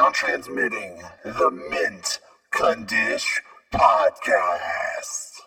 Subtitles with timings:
[0.00, 2.20] Now transmitting the Mint
[2.52, 3.40] Condish
[3.72, 5.37] Podcast.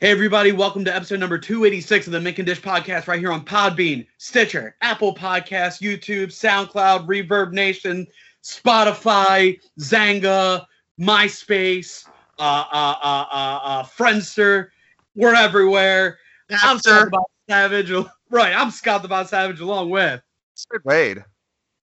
[0.00, 3.44] Hey everybody, welcome to episode number 286 of the Mint Condish podcast right here on
[3.44, 8.06] Podbean, Stitcher, Apple Podcasts, YouTube, SoundCloud, Reverb Nation,
[8.44, 10.64] Spotify, Xanga,
[11.00, 12.06] MySpace,
[12.38, 14.68] uh, uh, uh, uh, uh, Friendster.
[15.16, 16.18] We're everywhere.
[16.48, 17.90] I'm Scott the Bob Savage.
[18.30, 20.22] Right, I'm Scott the Bob Savage along with
[20.54, 21.24] Sid Wade.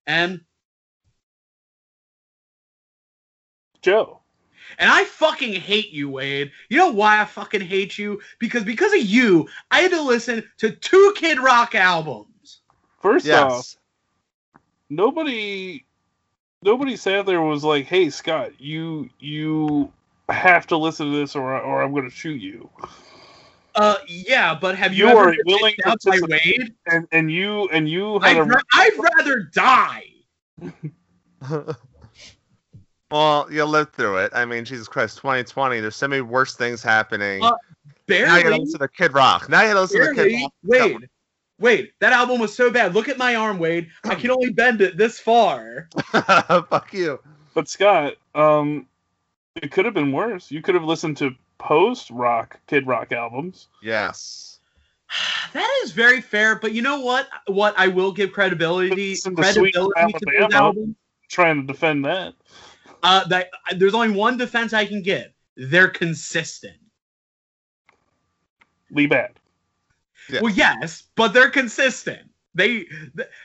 [0.07, 0.39] and
[3.81, 4.21] Joe.
[4.77, 6.51] And I fucking hate you, Wade.
[6.69, 8.21] You know why I fucking hate you?
[8.39, 12.61] Because because of you, I had to listen to two Kid Rock albums.
[12.99, 13.75] First off,
[14.89, 15.85] nobody
[16.63, 19.91] nobody sat there and was like, "Hey Scott, you you
[20.29, 22.69] have to listen to this or or I'm going to shoot you."
[23.75, 26.19] Uh, yeah, but have you, You ever are been willing kicked out by.
[26.27, 26.73] Wade?
[26.87, 30.05] And and you and you had I'd, a ra- I'd rather die.
[33.11, 34.31] well, you lived through it.
[34.33, 35.79] I mean, Jesus Christ, 2020.
[35.79, 37.43] There's so many worse things happening.
[37.43, 37.51] Uh,
[38.07, 38.59] now you gotta Barely.
[38.59, 39.49] listen to Kid Rock.
[39.49, 40.51] Now you gotta listen to Kid Rock.
[40.63, 41.09] Wade.
[41.59, 42.93] Wade, that album was so bad.
[42.93, 43.89] Look at my arm, Wade.
[44.03, 45.87] I can only bend it this far.
[46.11, 47.19] Fuck you.
[47.53, 48.87] But Scott, um
[49.55, 50.51] it could have been worse.
[50.51, 53.67] You could have listened to post rock Kid Rock albums.
[53.81, 54.59] Yes.
[55.53, 57.29] That is very fair, but you know what?
[57.47, 60.65] What I will give credibility Listen to Sweet credibility to those Alabama.
[60.65, 60.95] albums.
[61.29, 62.33] Trying to defend that.
[63.05, 65.27] Uh, that there's only one defense I can give.
[65.55, 66.77] They're consistent.
[68.89, 69.39] Lee Bad.
[70.27, 70.41] Yeah.
[70.41, 72.31] Well, yes, but they're consistent.
[72.55, 72.87] They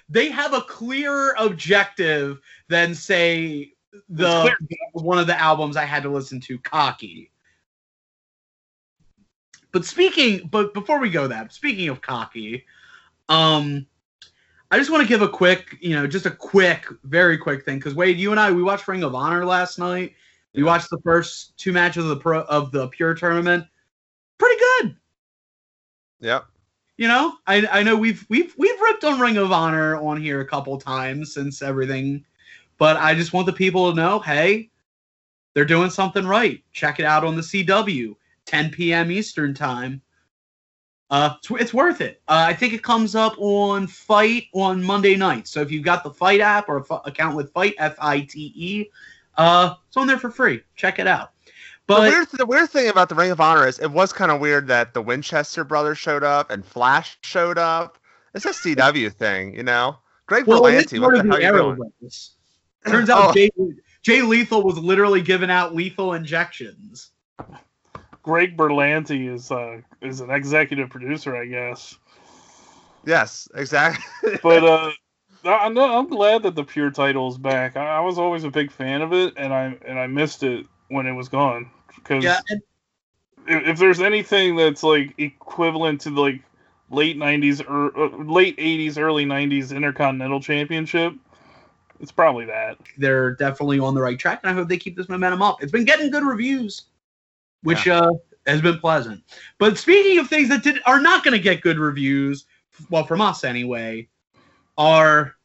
[0.08, 3.74] they have a clearer objective than say
[4.08, 4.50] the
[4.92, 7.30] one of the albums I had to listen to, Cocky.
[9.72, 12.64] But speaking, but before we go that, speaking of Cocky,
[13.28, 13.86] um,
[14.70, 17.78] I just want to give a quick, you know, just a quick, very quick thing
[17.78, 20.14] because Wade, you and I, we watched Ring of Honor last night.
[20.54, 23.66] We watched the first two matches of the pro of the Pure tournament.
[24.38, 24.96] Pretty good.
[26.20, 26.46] Yep.
[26.96, 30.40] You know, I I know we've we've we've ripped on Ring of Honor on here
[30.40, 32.24] a couple times since everything,
[32.78, 34.70] but I just want the people to know, hey,
[35.54, 36.62] they're doing something right.
[36.72, 38.14] Check it out on the CW,
[38.44, 39.10] 10 p.m.
[39.10, 40.02] Eastern time.
[41.10, 42.22] Uh, it's, it's worth it.
[42.28, 45.48] Uh, I think it comes up on FITE on Monday night.
[45.48, 48.20] So if you've got the FITE app or a f- account with FITE, F I
[48.20, 48.86] T E,
[49.36, 50.62] uh, it's on there for free.
[50.76, 51.32] Check it out.
[51.46, 51.52] the
[51.86, 54.40] But weird, the weird thing about the Ring of Honor is it was kind of
[54.40, 57.98] weird that the Winchester brothers showed up and Flash showed up.
[58.34, 59.98] It's a CW thing, you know.
[60.26, 62.10] Greg Well, Berlanti, what the the hell you doing?
[62.86, 63.32] Turns out Oh.
[63.34, 63.50] Jay,
[64.02, 67.10] Jay Lethal was literally giving out lethal injections.
[68.22, 71.98] Greg Berlanti is uh is an executive producer, I guess.
[73.04, 74.38] Yes, exactly.
[74.42, 74.90] but uh
[75.44, 77.76] I, I'm I'm glad that the pure title is back.
[77.76, 80.66] I, I was always a big fan of it, and I and I missed it
[80.88, 81.70] when it was gone.
[81.94, 82.62] Because Yeah, and
[83.46, 86.42] if, if there's anything that's like equivalent to the, like
[86.90, 91.14] late '90s or uh, late '80s, early '90s Intercontinental Championship,
[92.00, 92.78] it's probably that.
[92.98, 95.62] they're definitely on the right track, and I hope they keep this momentum up.
[95.62, 96.82] It's been getting good reviews,
[97.62, 98.10] which uh,
[98.46, 99.22] has been pleasant.
[99.58, 102.46] But speaking of things that did, are not going to get good reviews,
[102.88, 104.08] well, from us anyway,
[104.78, 105.36] are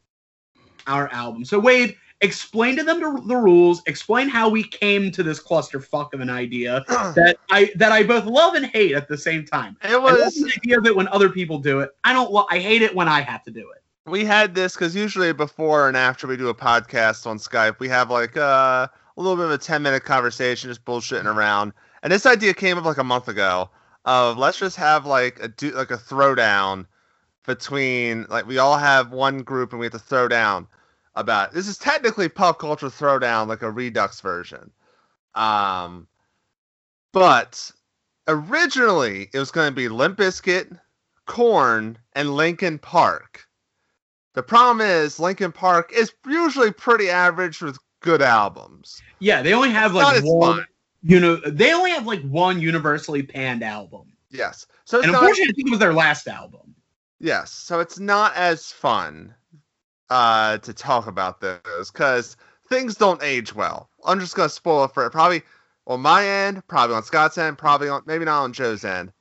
[0.86, 1.44] our album.
[1.44, 3.82] So Wade, explain to them the, the rules.
[3.86, 8.24] Explain how we came to this clusterfuck of an idea that I that I both
[8.24, 9.76] love and hate at the same time.
[9.82, 10.34] it was.
[10.34, 11.90] the idea of it when other people do it.
[12.04, 12.30] I don't.
[12.30, 14.10] Lo- I hate it when I have to do it.
[14.10, 17.88] we had this because usually before and after we do a podcast on Skype, we
[17.88, 18.86] have like uh,
[19.16, 21.72] a little bit of a 10 minute conversation, just bullshitting around.
[22.02, 23.70] And this idea came up like a month ago
[24.04, 26.86] of let's just have like a do like a throwdown
[27.46, 30.66] between like we all have one group and we have to throw down
[31.14, 34.70] about this is technically pop culture throwdown like a redux version.
[35.34, 36.06] Um,
[37.12, 37.70] but
[38.28, 40.78] originally it was going to be Limp Bizkit,
[41.26, 43.46] Korn, and Linkin Park.
[44.34, 49.00] The problem is Linkin Park is usually pretty average with good albums.
[49.18, 50.56] Yeah, they only have It's like one.
[50.58, 50.66] fun.
[51.06, 54.12] You know, they only have like one universally panned album.
[54.30, 54.66] Yes.
[54.84, 56.74] So it's And not, unfortunately, I think it was their last album.
[57.20, 57.52] yes.
[57.52, 59.34] So it's not as fun
[60.10, 62.36] uh, to talk about those because
[62.68, 63.88] things don't age well.
[64.04, 65.42] I'm just gonna spoil it for probably
[65.86, 69.12] on my end, probably on Scott's end, probably on maybe not on Joe's end.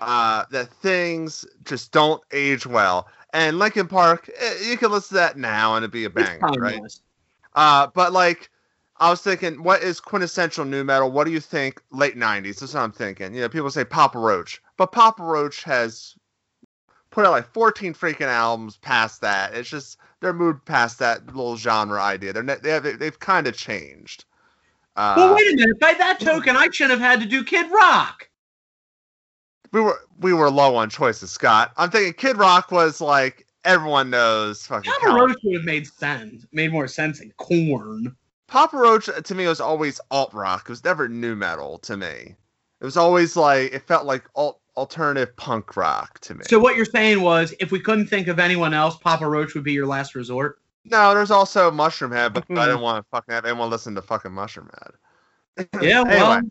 [0.00, 3.08] Uh, that things just don't age well.
[3.32, 6.52] And Linkin Park, eh, you can listen to that now and it'd be a banger,
[6.56, 6.80] right?
[7.54, 8.50] Uh, but like,
[9.02, 11.10] I was thinking, what is quintessential nu metal?
[11.10, 11.82] What do you think?
[11.90, 12.60] Late '90s.
[12.60, 13.34] That's what I'm thinking.
[13.34, 16.14] You know, people say Papa Roach, but Papa Roach has
[17.10, 19.54] put out like 14 freaking albums past that.
[19.54, 22.32] It's just they're moved past that little genre idea.
[22.32, 24.24] They're they have, they've kind of changed.
[24.94, 25.80] Uh, well, wait a minute.
[25.80, 28.28] By that token, I should have had to do Kid Rock.
[29.72, 31.72] we were we were low on choices, Scott.
[31.76, 34.92] I'm thinking Kid Rock was like everyone knows fucking.
[34.92, 38.14] Papa Roach would have made sense, made more sense than Korn.
[38.52, 40.64] Papa Roach uh, to me was always alt rock.
[40.64, 42.36] It was never nu metal to me.
[42.80, 46.44] It was always like it felt like alt alternative punk rock to me.
[46.44, 49.64] So what you're saying was, if we couldn't think of anyone else, Papa Roach would
[49.64, 50.60] be your last resort.
[50.84, 54.02] no, there's also Mushroom Head, but I didn't want to fucking have anyone listen to
[54.02, 54.68] fucking Mushroom
[55.56, 55.70] Head.
[55.82, 56.42] Yeah, well,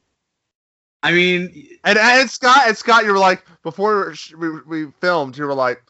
[1.03, 5.45] I mean, And and Scott and Scott, you were like before we, we filmed, you
[5.45, 5.83] were like,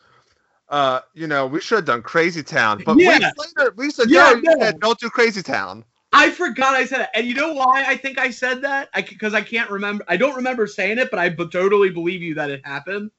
[0.68, 3.18] uh, you know, we should have done Crazy Town, but Yeah.
[3.20, 4.66] weeks later we said, Yeah, no, you no.
[4.66, 5.86] said, don't do Crazy Town.
[6.14, 8.90] I forgot I said it, and you know why I think I said that?
[8.94, 10.04] I because I can't remember.
[10.08, 13.12] I don't remember saying it, but I b- totally believe you that it happened.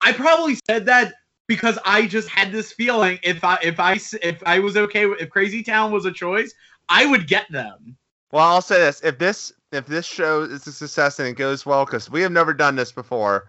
[0.00, 1.14] I probably said that
[1.46, 5.30] because I just had this feeling if I if I if I was okay if
[5.30, 6.52] Crazy Town was a choice,
[6.88, 7.96] I would get them.
[8.32, 11.64] Well, I'll say this: if this if this show is a success and it goes
[11.64, 13.48] well, because we have never done this before,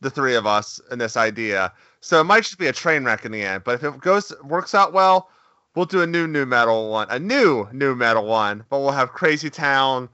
[0.00, 3.24] the three of us and this idea, so it might just be a train wreck
[3.24, 3.64] in the end.
[3.64, 5.30] But if it goes works out well,
[5.74, 8.64] we'll do a new new metal one, a new new metal one.
[8.68, 10.08] But we'll have Crazy Town,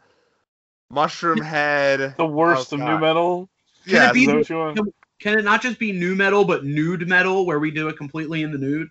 [0.91, 2.15] Mushroom Head.
[2.17, 2.87] The worst Oh, of God.
[2.95, 3.49] nu metal.
[3.87, 4.13] Can it Yes.
[4.15, 4.95] be- Is that what you want?
[5.21, 8.43] Can it not just be nu metal, but nude metal, where we do it completely
[8.43, 8.89] in the nude?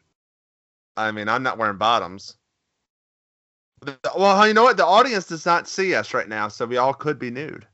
[0.96, 2.36] I mean, I'm not wearing bottoms.
[4.16, 4.78] Well, you know what?
[4.78, 7.66] The audience does not see us right now, so we all could be nude.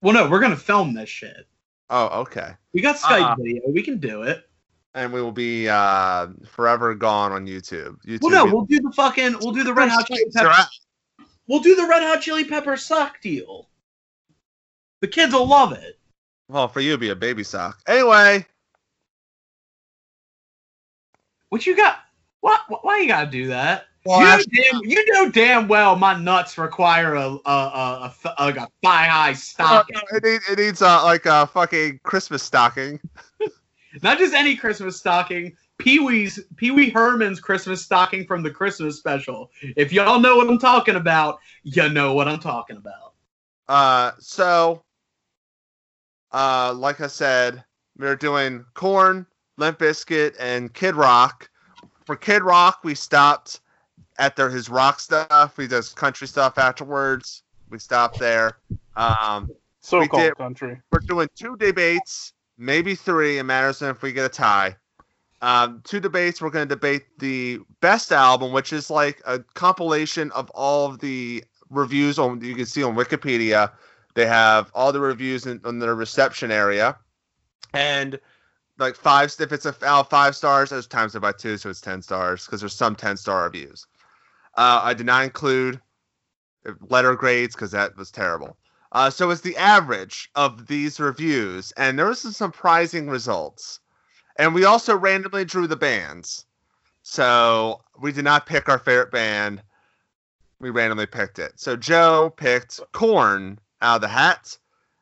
[0.00, 1.46] Well, no, we're gonna film this shit.
[1.90, 2.54] Oh, okay.
[2.72, 3.34] We got Skype Uh-uh.
[3.36, 3.62] video.
[3.68, 4.48] We can do it.
[4.94, 7.96] And we will be uh, forever gone on YouTube.
[8.06, 8.22] YouTube.
[8.22, 9.36] Well, no, we'll do the fucking.
[9.40, 10.80] We'll do the Red Hot Chili Peppers.
[11.46, 13.68] We'll do the Red Hot Chili Pepper sock deal.
[15.00, 15.98] The kids will love it.
[16.48, 17.80] Well, for you, it'd be a baby sock.
[17.86, 18.46] Anyway,
[21.52, 21.98] What you got?
[22.40, 22.62] What?
[22.82, 23.84] Why you gotta do that?
[24.06, 28.48] Well, you, know damn, you know damn well my nuts require a a a, a,
[28.48, 32.98] a thigh high stocking, it, need, it needs uh, like a fucking Christmas stocking.
[34.02, 35.56] not just any Christmas stocking.
[35.78, 39.50] Pee Wee's Pee Wee Herman's Christmas stocking from the Christmas special.
[39.76, 43.14] If y'all know what I'm talking about, you know what I'm talking about.
[43.68, 44.82] Uh, so,
[46.32, 47.64] uh, like I said,
[47.98, 49.26] we're doing Korn,
[49.58, 51.50] Limp Bizkit, and Kid Rock.
[52.06, 53.60] For Kid Rock, we stopped
[54.18, 55.56] at their his rock stuff.
[55.56, 57.42] He does country stuff afterwards.
[57.70, 58.58] We stopped there.
[58.96, 59.50] Um,
[59.80, 60.80] So called did- country.
[60.90, 63.38] we're doing two debates, maybe three.
[63.38, 64.76] It matters if we get a tie.
[65.42, 66.40] Um, two debates.
[66.40, 71.00] We're going to debate the best album, which is like a compilation of all of
[71.00, 73.72] the reviews on you can see on Wikipedia.
[74.14, 76.96] They have all the reviews in, in the reception area,
[77.74, 78.20] and
[78.78, 79.34] like five.
[79.40, 82.46] If it's a out five stars, there's times it by two, so it's ten stars
[82.46, 83.86] because there's some ten star reviews.
[84.54, 85.80] Uh, I did not include
[86.88, 88.56] letter grades because that was terrible.
[88.92, 93.80] Uh, so it's the average of these reviews, and there was some surprising results.
[94.36, 96.44] And we also randomly drew the bands.
[97.02, 99.62] So we did not pick our favorite band.
[100.60, 101.52] We randomly picked it.
[101.56, 104.56] So Joe picked Korn out of the hat.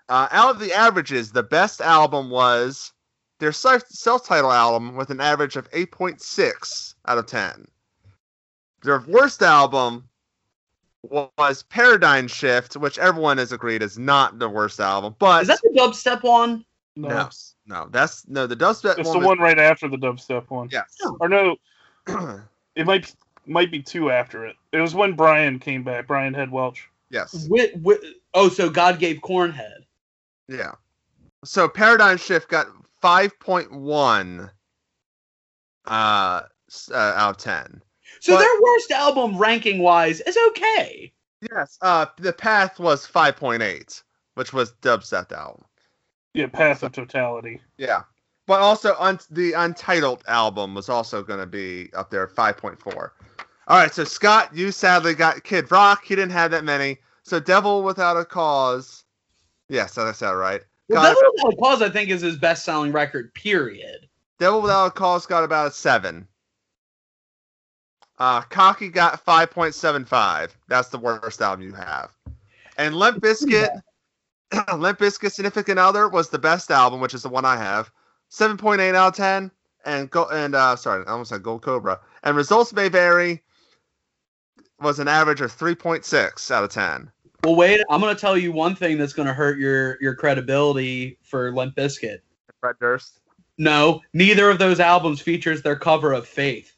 [0.09, 2.93] Uh, out of the averages, the best album was
[3.41, 7.67] their self titled album with an average of 8.6 out of 10.
[8.83, 10.10] Their worst album
[11.03, 15.17] was Paradigm Shift, which everyone has agreed is not the worst album.
[15.19, 16.65] But Is that the dubstep one?
[16.97, 17.29] No, no,
[17.67, 19.21] no, that's no the dubstep one it's one.
[19.21, 20.69] the one right after the dubstep one.
[20.71, 20.97] Yes.
[21.21, 21.57] Or no,
[22.77, 23.15] it might
[23.47, 24.57] might be two after it.
[24.73, 26.07] It was when Brian came back.
[26.07, 26.89] Brian Head Welch.
[27.11, 27.33] yes.
[27.45, 29.85] Wi- wi- oh, so God gave Cornhead.
[30.49, 30.73] Yeah.
[31.45, 32.67] So Paradigm Shift got
[33.03, 34.51] 5.1
[35.87, 36.43] uh, uh
[36.95, 37.83] out of 10.
[38.21, 41.13] So But- their worst album ranking wise is okay.
[41.53, 41.79] Yes.
[41.81, 44.03] Uh the Path was 5.8,
[44.35, 45.65] which was dubstep album.
[46.35, 47.61] Yeah, Path of Totality.
[47.79, 48.03] Yeah.
[48.47, 53.11] But also un- the Untitled album was also going to be up there 5.4.
[53.69, 56.05] All right, so Scott, you sadly got Kid Rock.
[56.05, 56.99] He didn't have that many.
[57.23, 59.05] So Devil Without a Cause.
[59.69, 60.63] Yes, that's that right.
[60.89, 63.33] Well, Got- Devil Without a Cause, I think, is his best-selling record.
[63.35, 64.09] Period.
[64.39, 66.27] Devil Without a Cause got about a seven.
[68.21, 70.55] Uh, Cocky got five point seven five.
[70.69, 72.11] That's the worst album you have.
[72.77, 73.71] And Limp Bizkit,
[74.77, 77.91] Limp Bizkit Significant Other was the best album, which is the one I have.
[78.29, 79.51] Seven point eight out of ten.
[79.87, 81.99] And go and uh, sorry, I almost said Gold Cobra.
[82.23, 83.43] And results may vary.
[84.81, 87.11] Was an average of three point six out of ten.
[87.43, 87.81] Well, wait.
[87.89, 92.19] I'm gonna tell you one thing that's gonna hurt your your credibility for Limp Bizkit.
[92.61, 93.21] Fred Durst.
[93.57, 96.77] No, neither of those albums features their cover of Faith.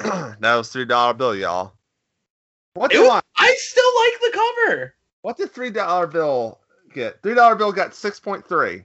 [0.40, 1.72] that was three dollar bill, y'all.
[2.74, 4.94] What It did was- I still like the cover.
[5.22, 6.58] What did three dollar bill
[6.94, 7.22] get?
[7.22, 8.84] Three dollar bill got six point three.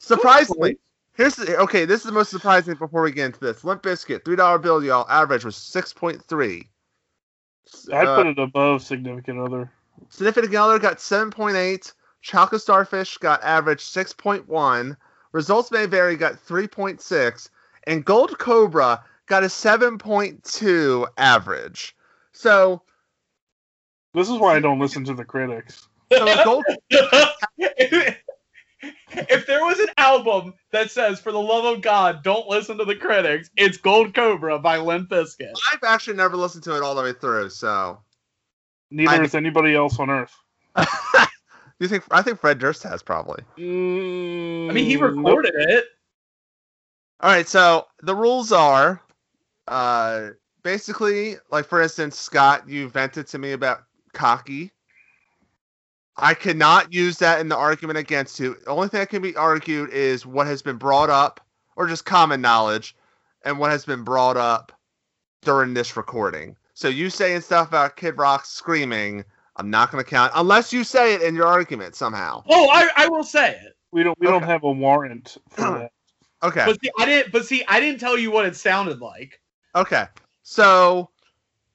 [0.00, 0.78] Surprisingly,
[1.14, 1.84] here's the, okay.
[1.84, 3.64] This is the most surprising before we get into this.
[3.64, 5.08] Limp Bizkit, three dollar bill, y'all.
[5.08, 6.68] Average was six point three.
[7.92, 9.70] I'd Uh, put it above significant other.
[10.10, 11.92] Significant Other got seven point eight.
[12.20, 14.96] Chocolate Starfish got average six point one.
[15.32, 17.50] Results may vary got three point six,
[17.86, 21.94] and Gold Cobra got a seven point two average.
[22.32, 22.82] So,
[24.14, 25.88] This is why I don't listen to the critics.
[26.12, 26.64] so Gold
[27.60, 32.84] if there was an album that says, "For the love of God, don't listen to
[32.84, 35.52] the critics," it's Gold Cobra by Limp Bizkit.
[35.72, 38.00] I've actually never listened to it all the way through, so
[38.90, 40.34] Neither I- is anybody else on earth.
[41.78, 43.42] you think I think Fred Durst has probably.
[43.56, 45.26] I mean, he Mm, nope.
[45.26, 45.84] recorded it.
[47.20, 49.02] All right, so the rules are
[49.68, 50.30] uh
[50.62, 53.82] basically like for instance, Scott, you vented to me about
[54.12, 54.72] cocky.
[56.16, 58.56] I cannot use that in the argument against you.
[58.64, 61.40] The only thing that can be argued is what has been brought up
[61.76, 62.96] or just common knowledge
[63.44, 64.72] and what has been brought up
[65.42, 66.56] during this recording.
[66.74, 69.24] So you saying stuff about Kid Rock screaming,
[69.56, 72.42] I'm not going to count unless you say it in your argument somehow.
[72.48, 73.76] Oh, I, I will say it.
[73.90, 74.18] We don't.
[74.20, 75.92] We don't have a warrant for that.
[76.42, 76.64] Okay.
[76.64, 77.32] But see, I didn't.
[77.32, 79.40] But see, I didn't tell you what it sounded like.
[79.74, 80.04] Okay.
[80.42, 81.10] So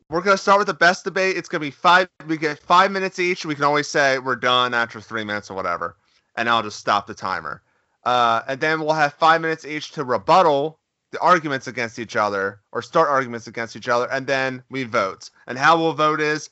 [0.09, 1.37] we're gonna start with the best debate.
[1.37, 2.07] It's gonna be five.
[2.27, 3.45] We get five minutes each.
[3.45, 5.97] We can always say we're done after three minutes or whatever,
[6.35, 7.61] and I'll just stop the timer.
[8.03, 10.79] Uh, and then we'll have five minutes each to rebuttal
[11.11, 15.29] the arguments against each other or start arguments against each other, and then we vote.
[15.47, 16.49] And how we'll vote is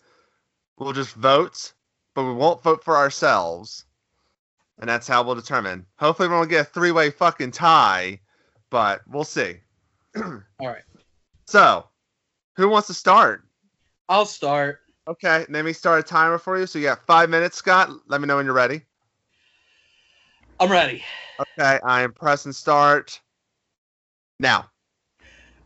[0.77, 1.73] we'll just vote,
[2.13, 3.85] but we won't vote for ourselves.
[4.79, 5.85] And that's how we'll determine.
[5.97, 8.19] Hopefully, we won't get a three-way fucking tie,
[8.69, 9.57] but we'll see.
[10.15, 10.83] All right,
[11.47, 11.87] So,
[12.55, 13.43] who wants to start?
[14.09, 14.79] I'll start.
[15.07, 16.67] Okay, let me start a timer for you.
[16.67, 17.89] So you got five minutes, Scott.
[18.07, 18.81] Let me know when you're ready.
[20.59, 21.03] I'm ready.
[21.39, 23.19] Okay, I am pressing start
[24.39, 24.69] now.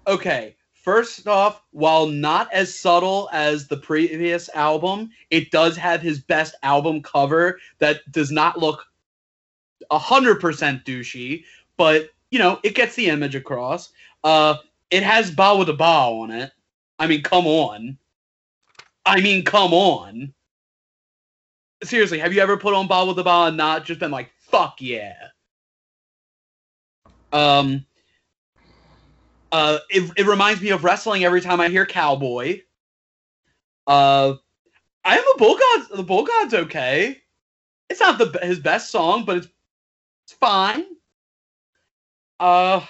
[0.07, 0.55] Okay.
[0.73, 6.53] First off, while not as subtle as the previous album, it does have his best
[6.61, 8.85] album cover that does not look
[9.91, 11.43] hundred percent douchey,
[11.75, 13.91] but you know it gets the image across.
[14.23, 14.55] Uh,
[14.89, 16.51] it has "Bawitdaba" on it.
[16.99, 17.97] I mean, come on.
[19.05, 20.33] I mean, come on.
[21.83, 25.15] Seriously, have you ever put on "Bawitdaba" and not just been like, "Fuck yeah"?
[27.31, 27.85] Um.
[29.51, 32.61] Uh, it, it reminds me of wrestling every time I hear cowboy.
[33.87, 34.33] Uh,
[35.05, 35.85] I am a bull god.
[35.95, 37.21] The bull god's okay.
[37.89, 39.47] It's not the his best song, but it's
[40.25, 40.85] it's fine.
[42.39, 42.81] Uh,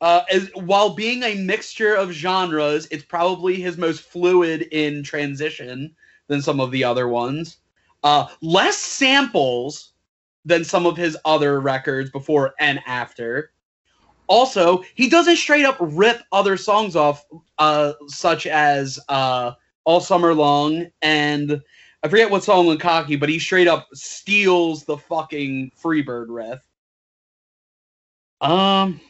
[0.00, 5.94] uh, as while being a mixture of genres, it's probably his most fluid in transition
[6.28, 7.58] than some of the other ones.
[8.04, 9.92] Uh, less samples
[10.44, 13.52] than some of his other records before and after.
[14.28, 17.24] Also, he doesn't straight up rip other songs off,
[17.58, 19.52] uh, such as uh,
[19.84, 21.60] All Summer Long and
[22.02, 26.60] I forget what song on Cocky, but he straight up steals the fucking Freebird riff.
[28.40, 29.00] Um,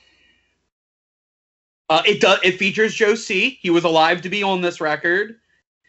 [1.89, 2.39] uh, it does.
[2.43, 3.59] It features Joe C.
[3.61, 5.37] He was alive to be on this record.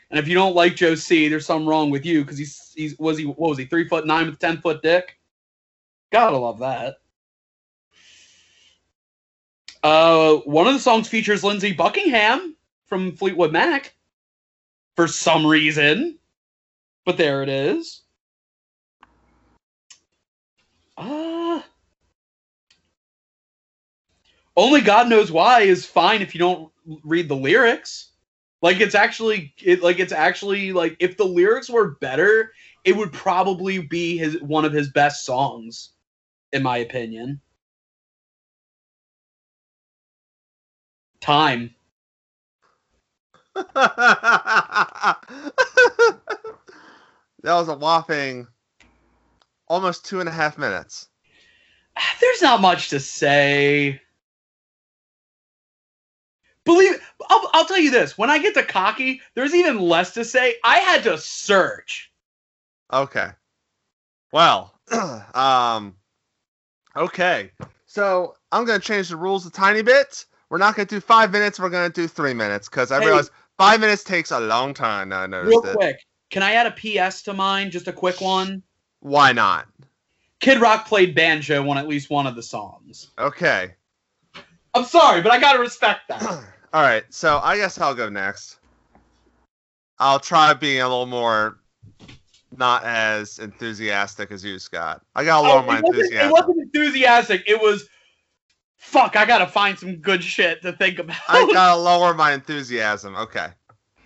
[0.10, 2.98] And if you don't like Joe C, there's something wrong with you because he's he's
[2.98, 5.18] was he what was he three foot nine with ten foot dick?
[6.12, 6.98] Gotta love that.
[9.84, 12.56] Uh, one of the songs features Lindsey Buckingham
[12.88, 13.94] from Fleetwood Mac
[14.96, 16.18] for some reason,
[17.06, 18.02] but there it is.
[24.56, 26.72] Only God knows why is fine if you don't
[27.04, 28.12] read the lyrics.
[28.62, 32.52] Like it's actually it like it's actually like if the lyrics were better,
[32.84, 35.92] it would probably be his one of his best songs,
[36.52, 37.40] in my opinion.
[41.22, 41.74] Time.
[43.56, 45.16] that
[47.44, 48.48] was a whopping
[49.70, 51.08] almost two and a half minutes.
[52.22, 54.02] There's not much to say.
[56.70, 58.16] Believe I'll, I'll tell you this.
[58.16, 60.58] When I get to cocky, there's even less to say.
[60.64, 62.12] I had to search.
[62.94, 63.30] Okay.
[64.32, 64.76] Well,
[65.34, 65.96] um,
[66.96, 67.50] okay.
[67.88, 70.26] So I'm gonna change the rules a tiny bit.
[70.52, 71.60] We're not gonna do five minutes.
[71.60, 73.08] We're gonna do three minutes because I Hey.
[73.08, 75.12] realize five minutes takes a long time.
[75.12, 75.76] I noticed Real it.
[75.76, 77.72] quick, can I add a PS to mine?
[77.72, 78.62] Just a quick one.
[79.00, 79.68] Why not?
[80.40, 83.10] Kid Rock played banjo on at least one of the songs.
[83.18, 83.74] Okay.
[84.76, 86.44] I'm sorry, but I gotta respect that.
[86.74, 87.04] All right.
[87.10, 88.60] So I guess I'll go next.
[89.98, 91.60] I'll try being a little more
[92.56, 95.02] not as enthusiastic as you, Scott.
[95.16, 97.44] I got a Oh, lower my it, wasn't, it wasn't enthusiastic.
[97.48, 97.88] It was,
[98.78, 99.16] fuck.
[99.16, 101.18] I gotta find some good shit to think about.
[101.28, 103.16] I gotta lower my enthusiasm.
[103.16, 103.48] Okay.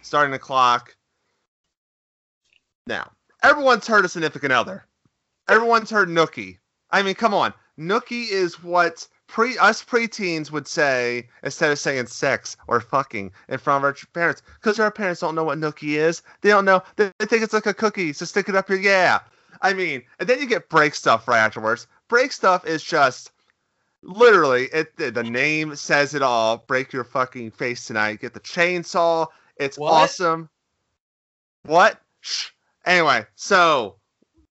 [0.01, 0.96] Starting the clock.
[2.88, 3.12] Now,
[3.43, 4.86] everyone's heard a significant other.
[5.48, 6.58] Everyone's heard Nookie.
[6.91, 7.53] I mean, come on.
[7.79, 13.57] Nookie is what pre us preteens would say instead of saying sex or fucking in
[13.57, 14.41] front of our parents.
[14.59, 16.21] Because our parents don't know what Nookie is.
[16.41, 16.81] They don't know.
[16.95, 19.19] They, they think it's like a cookie, so stick it up your yeah.
[19.61, 21.87] I mean, and then you get break stuff right afterwards.
[22.09, 23.31] Break stuff is just
[24.03, 29.25] literally it the, name says it all break your fucking face tonight get the chainsaw
[29.57, 29.93] it's What?
[29.93, 30.49] awesome
[31.63, 32.49] what Shh.
[32.85, 33.95] anyway so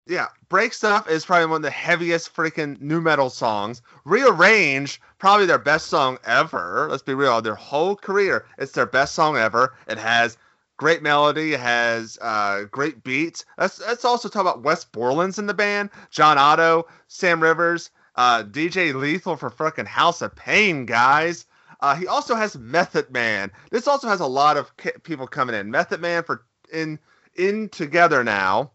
[0.06, 5.46] yeah break stuff is probably one of the heaviest freaking nu metal songs rearrange probably
[5.46, 9.74] their best song ever let's be real their whole career it's their best song ever
[9.88, 10.36] it has
[10.76, 15.46] great melody it has uh, great beats let's, let's also talk about wes borland's in
[15.46, 21.46] the band john otto sam rivers uh, DJ Lethal for fucking House of Pain, guys.
[21.80, 23.50] Uh, he also has Method Man.
[23.70, 24.72] This also has a lot of
[25.02, 25.70] people coming in.
[25.70, 26.98] Method Man for in
[27.34, 28.72] in together now.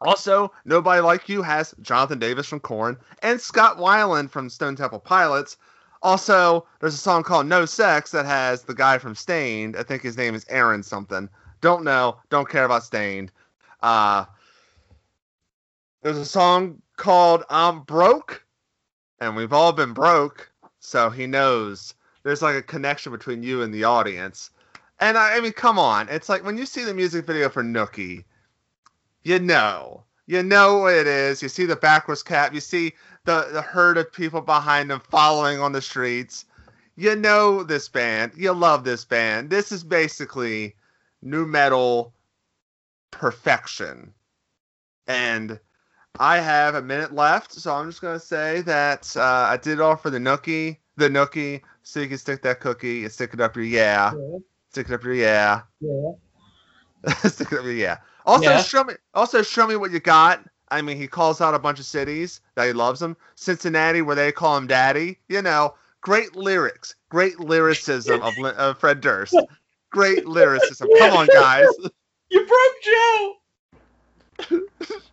[0.00, 5.00] Also, Nobody Like You has Jonathan Davis from Korn and Scott Weiland from Stone Temple
[5.00, 5.56] Pilots.
[6.02, 9.76] Also, there's a song called No Sex that has the guy from Staind.
[9.76, 11.28] I think his name is Aaron something.
[11.60, 12.16] Don't know.
[12.30, 13.30] Don't care about Staind.
[13.82, 14.24] Uh,
[16.02, 18.44] there's a song called I'm Broke
[19.20, 23.72] and we've all been broke, so he knows there's like a connection between you and
[23.72, 24.50] the audience.
[24.98, 27.62] And I, I mean, come on, it's like when you see the music video for
[27.62, 28.24] Nookie,
[29.22, 31.42] you know, you know what it is.
[31.42, 32.92] You see the backwards cap, you see
[33.24, 36.44] the the herd of people behind them following on the streets.
[36.96, 39.50] You know this band, you love this band.
[39.50, 40.74] This is basically
[41.22, 42.12] nu metal
[43.10, 44.12] perfection,
[45.06, 45.58] and
[46.18, 50.10] I have a minute left, so I'm just gonna say that uh, I did offer
[50.10, 53.64] the nookie, the nookie, so you can stick that cookie and stick it up your
[53.64, 54.12] yeah,
[54.70, 55.62] stick it up your yeah,
[57.24, 57.98] stick it up your yeah.
[58.30, 58.62] Also, Yeah.
[58.62, 60.48] show me, also show me what you got.
[60.68, 63.16] I mean, he calls out a bunch of cities that he loves them.
[63.34, 65.18] Cincinnati, where they call him Daddy.
[65.28, 69.36] You know, great lyrics, great lyricism of, of Fred Durst.
[69.90, 70.88] Great lyricism.
[70.96, 71.66] Come on, guys.
[72.32, 74.60] You broke Joe.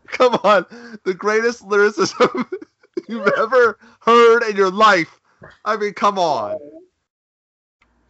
[0.06, 0.68] Come on,
[1.04, 2.48] the greatest lyricism
[3.10, 5.20] you've ever heard in your life.
[5.66, 6.60] I mean, come on,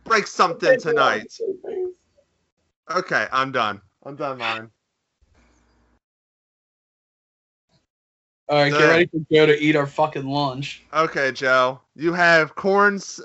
[0.04, 1.34] break something tonight.
[2.92, 3.80] Okay, I'm done.
[4.04, 4.70] I'm done, mine.
[8.50, 10.86] All right, get uh, ready for Joe to eat our fucking lunch.
[10.94, 13.20] Okay, Joe, you have Korn's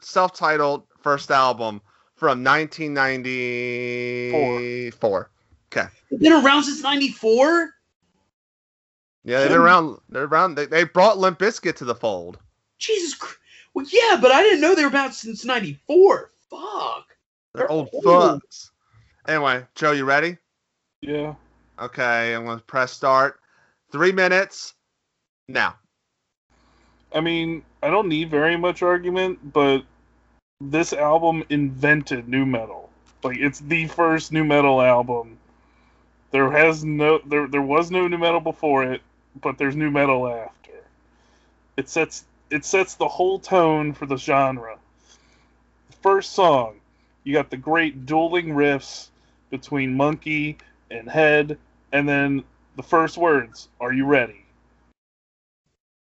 [0.00, 1.80] self-titled first album
[2.14, 5.30] from 1994.
[5.72, 7.70] okay It's been around since '94.
[9.24, 9.98] Yeah, they've been around.
[10.10, 10.56] They're around.
[10.56, 12.38] They, they brought Limp Bizkit to the fold.
[12.78, 13.38] Jesus Christ.
[13.74, 16.32] Well, yeah, but I didn't know they were about since '94.
[16.50, 17.16] Fuck.
[17.54, 18.04] They're They're old old.
[18.04, 18.70] fucks.
[19.26, 20.36] Anyway, Joe, you ready?
[21.00, 21.34] Yeah.
[21.80, 23.40] Okay, I'm gonna press start.
[23.96, 24.74] Three minutes.
[25.48, 25.76] Now.
[27.14, 29.84] I mean, I don't need very much argument, but
[30.60, 32.90] this album invented nu metal.
[33.22, 35.38] Like it's the first nu metal album.
[36.30, 39.00] There has no there there was no nu metal before it,
[39.40, 40.72] but there's nu metal after.
[41.78, 44.76] It sets it sets the whole tone for the genre.
[46.02, 46.74] First song,
[47.24, 49.08] you got the great dueling riffs
[49.48, 50.58] between Munky
[50.90, 51.56] and Head,
[51.92, 52.44] and then
[52.76, 54.44] the first words, "Are you ready?"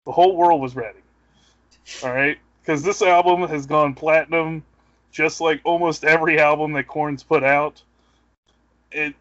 [0.04, 1.00] The whole world was ready.
[2.02, 4.64] All right, because this album has gone platinum,
[5.12, 7.82] just like almost every album that Korn's put out.
[8.92, 9.14] It.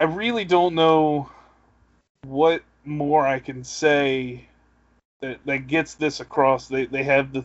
[0.00, 1.30] I really don't know
[2.24, 4.46] what more I can say
[5.20, 6.68] that that gets this across.
[6.68, 7.44] They they have the.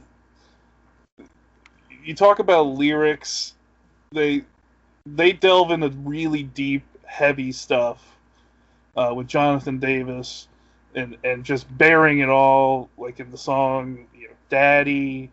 [2.03, 3.53] you talk about lyrics,
[4.11, 4.43] they
[5.05, 8.17] they delve into really deep, heavy stuff
[8.95, 10.47] uh, with Jonathan Davis,
[10.95, 15.31] and and just bearing it all, like in the song, you know, "Daddy,"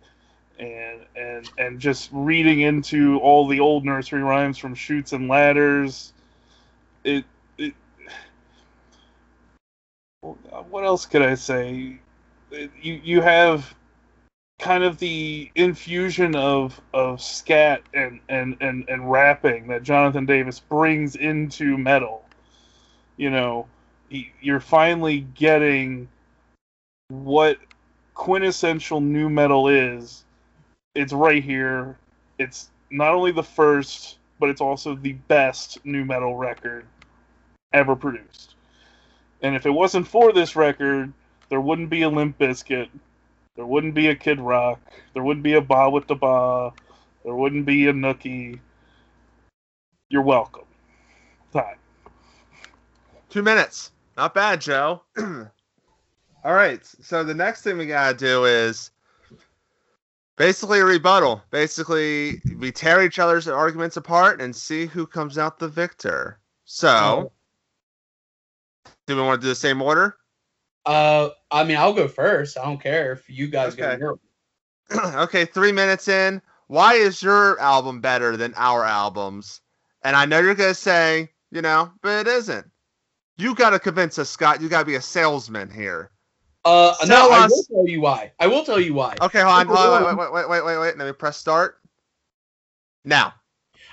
[0.58, 6.12] and and and just reading into all the old nursery rhymes from Chutes and Ladders.
[7.04, 7.24] It.
[10.22, 11.98] What else could I say?
[12.50, 13.74] You you have
[14.60, 20.60] kind of the infusion of of scat and and and and rapping that Jonathan Davis
[20.60, 22.24] brings into metal.
[23.16, 23.66] You know,
[24.08, 26.08] he, you're finally getting
[27.08, 27.58] what
[28.14, 30.24] quintessential nu metal is.
[30.94, 31.96] It's right here.
[32.38, 36.84] It's not only the first, but it's also the best nu metal record
[37.72, 38.54] ever produced.
[39.42, 41.12] And if it wasn't for this record,
[41.48, 42.90] there wouldn't be a Limp Bizkit
[43.56, 44.80] there wouldn't be a Kid Rock.
[45.14, 46.72] There wouldn't be a Bawitdaba.
[47.24, 48.58] There wouldn't be a Nookie.
[50.08, 50.64] You're welcome.
[51.52, 51.76] Time.
[53.28, 53.92] Two minutes.
[54.16, 55.02] Not bad, Joe.
[55.18, 56.80] All right.
[57.02, 58.90] So the next thing we gotta do is
[60.36, 61.42] basically a rebuttal.
[61.50, 66.38] Basically, we tear each other's arguments apart and see who comes out the victor.
[66.64, 67.32] So, Oh.
[69.06, 70.16] do we want to do the same order?
[70.86, 72.56] Uh, I mean, I'll go first.
[72.58, 73.86] I don't care if you guys go.
[73.88, 73.98] Okay.
[74.00, 74.18] your-
[75.22, 76.40] okay, three minutes in.
[76.68, 79.60] Why is your album better than our albums?
[80.02, 82.66] And I know you're gonna say, you know, but it isn't.
[83.36, 84.60] You gotta convince us, Scott.
[84.60, 86.10] You gotta be a salesman here.
[86.64, 88.32] Uh, no, I will tell you why.
[88.38, 89.16] I will tell you why.
[89.20, 89.66] Okay, hold on.
[89.66, 90.98] Hold on, wait, wait, wait, wait, wait.
[90.98, 91.78] Let me press start.
[93.04, 93.34] Now,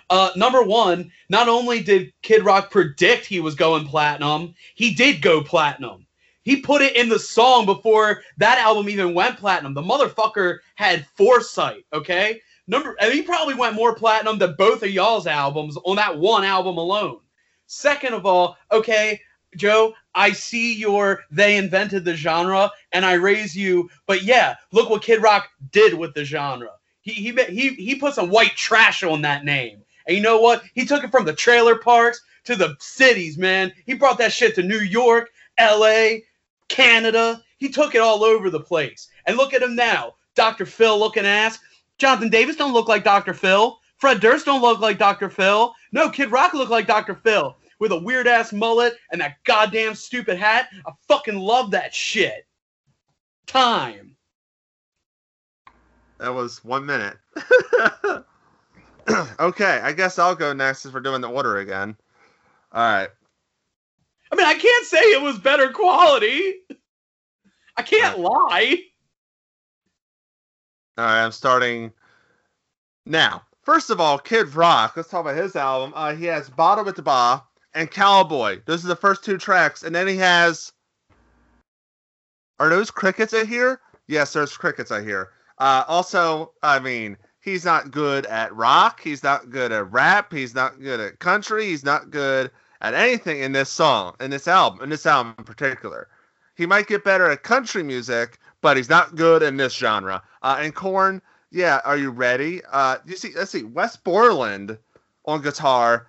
[0.09, 5.21] Uh, number one, not only did Kid Rock predict he was going platinum, he did
[5.21, 6.06] go platinum.
[6.47, 9.73] He put it in the song before that album even went platinum.
[9.73, 12.39] The motherfucker had foresight, okay?
[12.67, 16.45] Number and he probably went more platinum than both of y'all's albums on that one
[16.45, 17.19] album alone.
[17.65, 19.19] Second of all, okay,
[19.57, 24.89] Joe, I see your they invented the genre and I raise you, but yeah, look
[24.89, 26.71] what Kid Rock did with the genre.
[27.01, 29.83] He he he he put some white trash on that name.
[30.07, 30.63] And you know what?
[30.75, 33.73] He took it from the trailer parks to the cities, man.
[33.85, 35.29] He brought that shit to New York,
[35.59, 36.19] LA,
[36.69, 37.43] Canada.
[37.57, 39.09] He took it all over the place.
[39.25, 40.15] And look at him now.
[40.35, 40.65] Dr.
[40.65, 41.59] Phil looking ass.
[41.97, 43.33] Jonathan Davis don't look like Dr.
[43.33, 43.79] Phil.
[43.97, 45.29] Fred Durst don't look like Dr.
[45.29, 45.73] Phil.
[45.91, 47.15] No, Kid Rock look like Dr.
[47.15, 50.69] Phil with a weird ass mullet and that goddamn stupid hat.
[50.85, 52.45] I fucking love that shit.
[53.47, 54.15] Time.
[56.19, 57.17] that was one minute.
[59.39, 61.95] okay, I guess I'll go next as we're doing the order again.
[62.73, 63.09] All right.
[64.31, 66.55] I mean, I can't say it was better quality.
[67.77, 68.81] I can't lie.
[70.97, 71.91] All right, I'm starting
[73.05, 73.43] now.
[73.63, 74.93] First of all, Kid Rock.
[74.95, 75.93] Let's talk about his album.
[75.95, 79.83] Uh, he has "Bottle with the Ba" and "Cowboy." Those are the first two tracks,
[79.83, 80.71] and then he has.
[82.59, 83.79] Are those crickets I hear?
[84.07, 85.29] Yes, there's crickets I hear.
[85.59, 89.01] Uh, also, I mean, he's not good at rock.
[89.01, 90.33] He's not good at rap.
[90.33, 91.65] He's not good at country.
[91.65, 92.49] He's not good
[92.81, 96.07] at anything in this song, in this album, in this album in particular.
[96.55, 100.21] He might get better at country music, but he's not good in this genre.
[100.41, 102.61] Uh, and Korn, yeah, are you ready?
[102.71, 104.77] Uh, you see, let's see, Wes Borland
[105.25, 106.07] on guitar.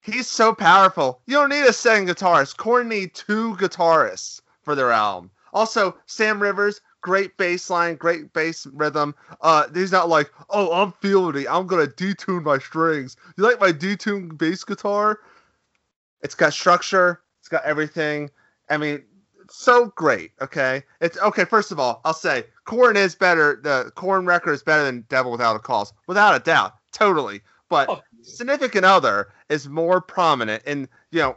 [0.00, 1.20] He's so powerful.
[1.26, 2.56] You don't need a second guitarist.
[2.56, 5.30] Korn need two guitarists for their album.
[5.52, 9.14] Also, Sam Rivers, great bass line, great bass rhythm.
[9.40, 11.48] Uh, he's not like, oh, I'm feeling it.
[11.50, 13.16] I'm gonna detune my strings.
[13.36, 15.20] You like my detuned bass guitar?
[16.22, 17.22] It's got structure.
[17.40, 18.30] It's got everything.
[18.68, 19.02] I mean,
[19.50, 20.32] so great.
[20.40, 21.44] Okay, it's okay.
[21.44, 23.60] First of all, I'll say Korn is better.
[23.62, 27.40] The Korn record is better than Devil Without a Cause, without a doubt, totally.
[27.68, 28.04] But Fuck.
[28.22, 31.36] significant other is more prominent, and you know,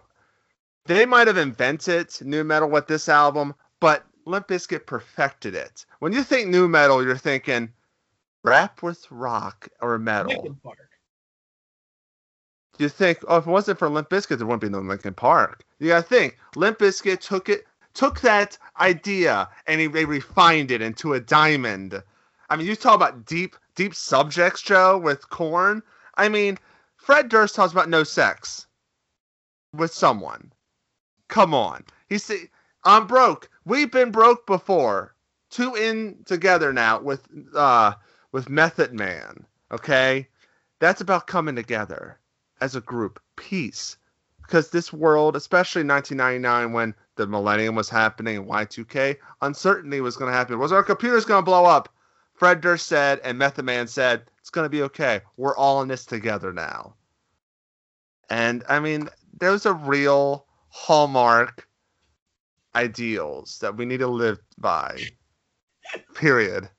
[0.86, 5.86] they might have invented nu metal with this album, but Limp Bizkit perfected it.
[6.00, 7.72] When you think nu metal, you're thinking
[8.44, 10.78] rap with rock or metal Linkin Park.
[12.80, 15.64] You think, oh, if it wasn't for Limp Bizkit, there wouldn't be no Linkin Park.
[15.80, 20.82] You gotta think, Limp Bizkit took it, took that idea, and he, they refined it
[20.82, 22.02] into a diamond.
[22.50, 25.84] I mean, you talk about deep, deep subjects, Joe, with Korn.
[26.18, 26.58] I mean,
[26.98, 28.66] Fred Durst talks about no sex
[29.74, 30.52] with someone.
[31.28, 32.50] Come on, he said,
[32.86, 33.50] "I'm broke.
[33.66, 35.14] We've been broke before.
[35.50, 37.94] Two in together now with uh
[38.32, 39.46] with Method Man.
[39.72, 40.28] Okay,
[40.80, 42.20] that's about coming together."
[42.64, 43.98] As a group peace
[44.42, 50.32] because this world especially 1999 when the millennium was happening and y2k uncertainty was going
[50.32, 51.90] to happen was our computers going to blow up
[52.34, 55.22] Fred Durst said and Method Man said, it's gonna be okay.
[55.38, 56.96] We're all in this together now.
[58.30, 59.08] And I mean,
[59.40, 61.68] those are real hallmark
[62.76, 65.00] ideals that we need to live by.
[66.16, 66.70] Period.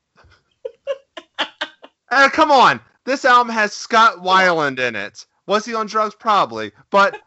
[2.33, 5.25] come on, this album has Scott Weiland in it.
[5.47, 6.15] Was he on drugs?
[6.15, 7.21] Probably, but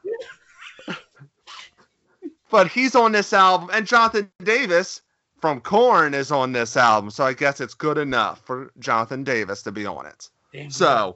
[2.50, 5.02] but he's on this album, and Jonathan Davis
[5.40, 9.62] from Korn is on this album, so I guess it's good enough for Jonathan Davis
[9.64, 10.30] to be on it.
[10.52, 10.72] Damn.
[10.72, 11.16] So,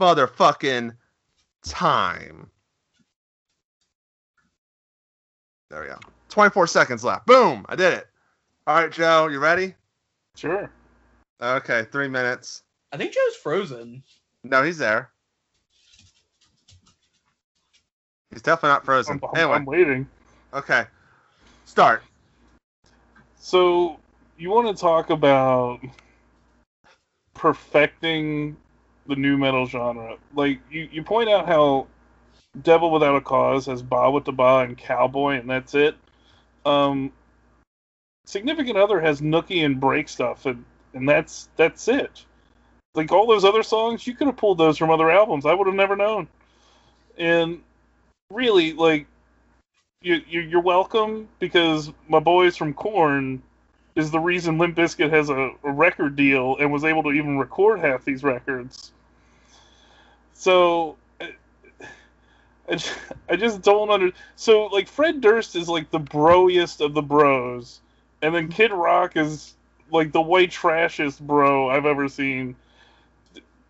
[0.00, 0.96] motherfucking
[1.66, 2.50] time.
[5.70, 5.98] There we go.
[6.30, 7.26] 24 seconds left.
[7.26, 7.66] Boom!
[7.68, 8.06] I did it.
[8.66, 9.74] All right, Joe, you ready?
[10.34, 10.70] Sure.
[11.40, 12.62] Okay, three minutes.
[12.92, 14.02] I think Joe's frozen.
[14.44, 15.10] No, he's there.
[18.30, 19.20] He's definitely not frozen.
[19.22, 20.08] I'm, Anyway, I'm waiting.
[20.52, 20.84] okay.
[21.64, 22.02] Start.
[23.38, 23.98] So
[24.36, 25.80] you want to talk about
[27.34, 28.56] perfecting
[29.06, 30.16] the nu metal genre?
[30.34, 31.86] Like you, you point out how
[32.62, 35.96] Devil Without a Cause has Bawitdaba and Cowboy, and that's it.
[36.64, 37.12] Um,
[38.26, 40.64] Significant Other has Nookie and Break Stuff, and
[40.94, 42.24] and that's that's it.
[42.94, 45.46] Like all those other songs, you could have pulled those from other albums.
[45.46, 46.28] I would have never known.
[47.16, 47.60] And
[48.30, 49.06] really, like
[50.02, 53.42] you, you you're welcome because my boys from Corn
[53.96, 57.38] is the reason Limp Bizkit has a, a record deal and was able to even
[57.38, 58.92] record half these records.
[60.34, 61.32] So I,
[62.72, 62.94] just,
[63.28, 64.12] I just don't under.
[64.36, 67.80] So like Fred Durst is like the broiest of the bros,
[68.20, 69.54] and then Kid Rock is
[69.90, 72.56] like the white trashest bro I've ever seen.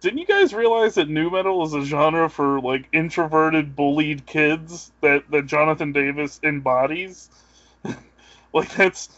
[0.01, 4.93] Didn't you guys realize that nu metal is a genre for like introverted, bullied kids
[5.01, 7.31] that that Jonathan Davis embodies?
[8.53, 9.09] like that's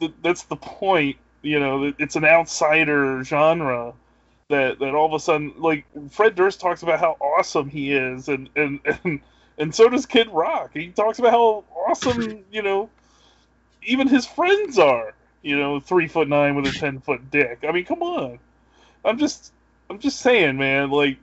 [0.00, 1.16] th- that's the point.
[1.42, 3.94] You know, it's an outsider genre
[4.48, 8.28] that that all of a sudden, like Fred Durst talks about how awesome he is,
[8.28, 9.20] and and and
[9.58, 10.70] and so does Kid Rock.
[10.74, 12.90] He talks about how awesome, you know,
[13.82, 15.14] even his friends are.
[15.42, 17.64] You know, three foot nine with a ten foot dick.
[17.66, 18.38] I mean, come on.
[19.04, 19.52] I'm just,
[19.90, 20.90] I'm just saying, man.
[20.90, 21.18] Like,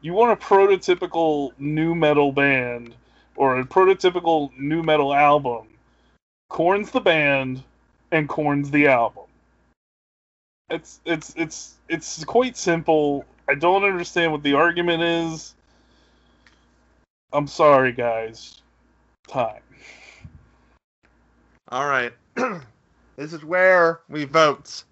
[0.00, 2.94] you want a prototypical nu metal band
[3.36, 5.66] or a prototypical nu metal album.
[6.50, 7.62] Korn's the band,
[8.10, 9.24] and Korn's the album.
[10.70, 13.24] It's it's it's it's quite simple.
[13.48, 15.54] I don't understand what the argument is.
[17.32, 18.60] I'm sorry, guys.
[19.26, 19.62] Time.
[21.70, 22.12] All right.
[23.16, 24.84] this is where we vote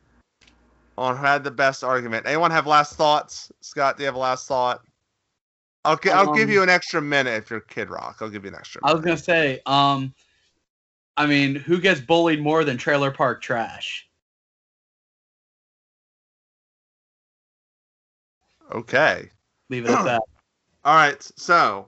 [0.99, 2.27] on who had the best argument.
[2.27, 3.51] Anyone have last thoughts?
[3.61, 4.83] Scott, do you have a last thought?
[5.85, 8.19] I'll, I'll give Um, you an extra minute if you're Kid Rock.
[8.21, 8.91] I'll give you an extra Minute.
[8.91, 10.13] I was gonna say, um,
[11.17, 14.09] I mean, who gets bullied more than Trailer Park Trash?
[18.73, 19.31] Okay.
[19.71, 20.23] Leave it at that.
[20.85, 21.23] All right.
[21.37, 21.87] So,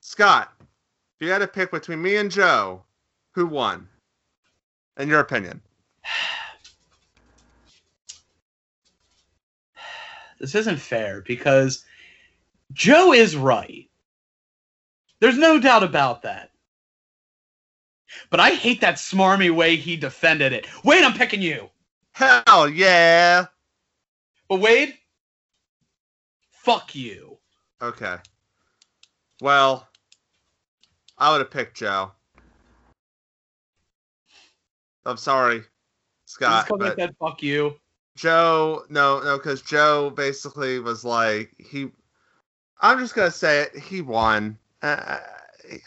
[0.00, 2.82] Scott, if you had to pick between me and Joe,
[3.32, 3.88] who won?
[4.98, 5.62] In your opinion?
[10.38, 11.84] this isn't fair because
[12.72, 13.88] Joe is right.
[15.20, 16.50] There's no doubt about that.
[18.30, 20.66] But I hate that smarmy way he defended it.
[20.84, 21.68] Wade, I'm picking you.
[22.12, 23.46] Hell yeah.
[24.48, 24.94] But Wade,
[26.50, 27.38] fuck you.
[27.82, 28.16] Okay.
[29.40, 29.86] Well,
[31.16, 32.12] I would have picked Joe.
[35.04, 35.62] I'm sorry,
[36.26, 37.76] Scott, Just because I but said fuck you.
[38.18, 41.90] Joe, no, no, because Joe basically was like he.
[42.80, 43.78] I'm just gonna say it.
[43.78, 44.58] He won.
[44.82, 45.18] Uh,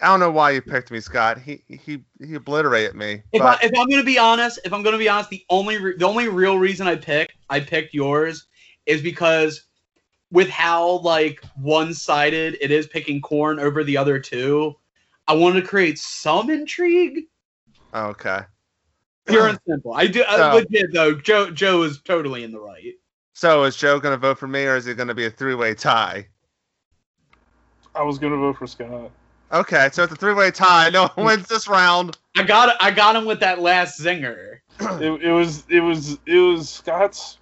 [0.02, 1.40] I don't know why you picked me, Scott.
[1.40, 3.24] He he he obliterated me.
[3.34, 5.78] If, but I, if I'm gonna be honest, if I'm gonna be honest, the only
[5.78, 8.48] re- the only real reason I picked I picked yours
[8.86, 9.66] is because
[10.32, 14.78] with how like one sided it is picking Korn over the other two,
[15.28, 17.26] I wanted to create some intrigue.
[17.94, 18.40] okay.
[19.28, 19.94] Pure and simple.
[19.94, 21.14] I do So- uh, legit though.
[21.14, 22.96] Joe Joe is totally in the right.
[23.34, 26.28] So is Joe gonna vote for me, or is it gonna be a three-way tie?
[27.96, 29.12] I was gonna vote for Scott.
[29.52, 30.90] Okay, so it's a three-way tie.
[30.90, 32.18] No one wins this round.
[32.38, 34.60] I got I got him with that last zinger.
[34.80, 37.38] It, it was it was it was Scott's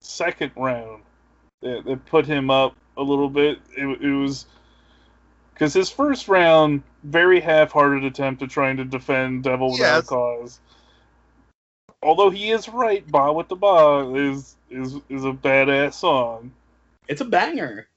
[0.00, 1.02] second round
[1.60, 3.58] that, that put him up a little bit.
[3.76, 4.46] It, it was
[5.54, 10.04] because his first round, very half-hearted attempt at trying to defend Devil Without Yes.
[10.04, 10.60] a Cause.
[12.02, 16.52] Although he is right, "Bawitdaba" is is is a badass song.
[17.08, 17.88] It's a banger.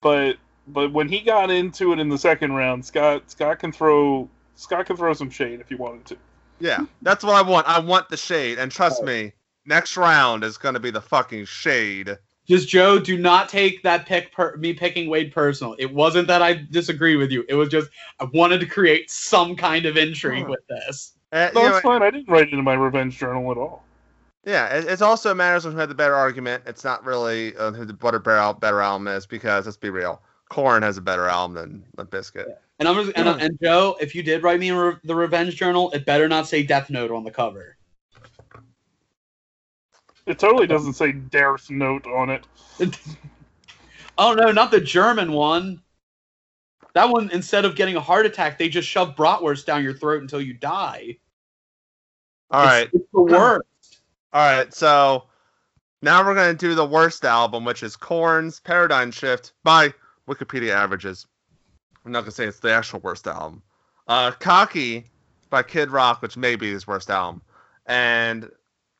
[0.00, 0.36] but
[0.68, 4.86] but when he got into it in the second round, Scott Scott can throw Scott
[4.86, 6.16] can throw some shade if he wanted to.
[6.60, 7.66] Yeah, that's what I want.
[7.68, 9.32] I want the shade, and trust me,
[9.64, 12.16] next round is gonna be the fucking shade.
[12.46, 15.76] Just Joe, do not take that pick per- me picking Wade personal.
[15.78, 17.44] It wasn't that I disagree with you.
[17.48, 17.90] It was just
[18.20, 21.17] I wanted to create some kind of intrigue with this.
[21.32, 22.02] Uh, No, you know, it's fine.
[22.02, 23.84] I didn't write it in my revenge journal at all.
[24.44, 26.62] yeah, it, it's also matters who had the better argument.
[26.66, 29.90] It's not really uh, who the what a better, better album is because let's be
[29.90, 32.46] real, Korn has a better album than Limp Bizkit.
[32.78, 35.56] And I'm just, and, and Joe, if you did write me in re- the revenge
[35.56, 37.76] journal, it better not say Death Note on the cover.
[40.26, 42.46] It totally doesn't say Death Note on it.
[44.20, 45.80] Oh no, not the German one.
[46.98, 50.20] That one, instead of getting a heart attack, they just shove bratwurst down your throat
[50.20, 51.16] until you die.
[52.50, 53.62] All It's- right, it's the worst.
[54.32, 54.74] all right.
[54.74, 55.22] So
[56.02, 59.94] now we're gonna do the worst album, which is Korn's Paradigm Shift by
[60.28, 61.28] Wikipedia averages.
[62.04, 63.62] I'm not gonna say it's the actual worst album.
[64.08, 65.04] Uh, Cocky
[65.50, 67.42] by Kid Rock, which may be his worst album,
[67.86, 68.50] and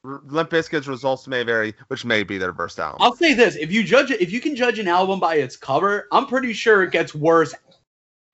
[0.05, 2.99] Limp Bizkit's Results May Vary, which may be their worst album.
[3.03, 5.57] I'll say this: if you judge it, if you can judge an album by its
[5.57, 7.53] cover, I'm pretty sure it gets worse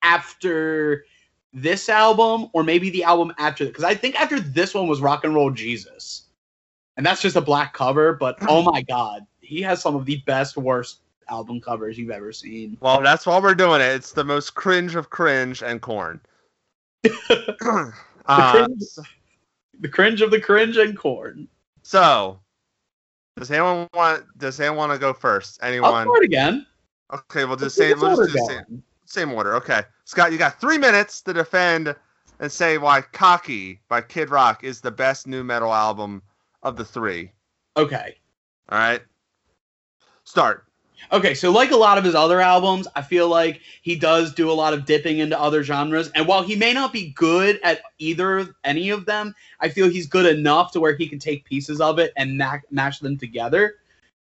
[0.04, 1.04] after
[1.52, 3.64] this album, or maybe the album after.
[3.66, 6.24] Because I think after this one was Rock and Roll Jesus,
[6.96, 8.12] and that's just a black cover.
[8.12, 12.32] But oh my god, he has some of the best worst album covers you've ever
[12.32, 12.76] seen.
[12.80, 13.86] Well, that's why we're doing it.
[13.94, 16.20] It's the most cringe of cringe and Korn.
[18.26, 18.84] The uh, cringe,
[19.80, 21.46] the cringe of the cringe and Korn.
[21.82, 22.40] so,
[23.36, 24.24] does anyone want?
[24.38, 25.58] Does anyone want to go first?
[25.62, 25.90] Anyone?
[25.90, 26.14] I'll Anyone?
[26.14, 26.66] start again.
[27.12, 28.82] Okay, we'll just Let's say get we'll just do the same, going.
[29.14, 29.54] Same order.
[29.54, 31.94] Okay, Scott, you got three minutes to defend
[32.40, 36.20] and say why "Cocky" by Kid Rock is the best nu metal album
[36.64, 37.30] of the three.
[37.76, 38.16] Okay.
[38.70, 39.00] All right,
[40.24, 40.66] start.
[41.12, 44.50] Okay, so like a lot of his other albums, I feel like he does do
[44.50, 46.10] a lot of dipping into other genres.
[46.16, 50.08] And while he may not be good at either any of them, I feel he's
[50.08, 53.76] good enough to where he can take pieces of it and ma- mash them together.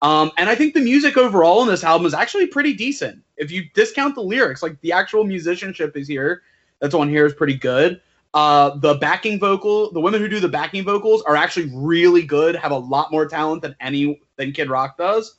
[0.02, 3.22] Um, and I think the music overall in this album is actually pretty decent.
[3.38, 6.44] If you discount the lyrics, like the actual musicianship is here,
[6.80, 8.02] that's on here is pretty good.
[8.34, 12.56] Uh, the backing vocal, the women who do the backing vocals are actually really good,
[12.56, 15.36] have a lot more talent than any than Kid Rock does.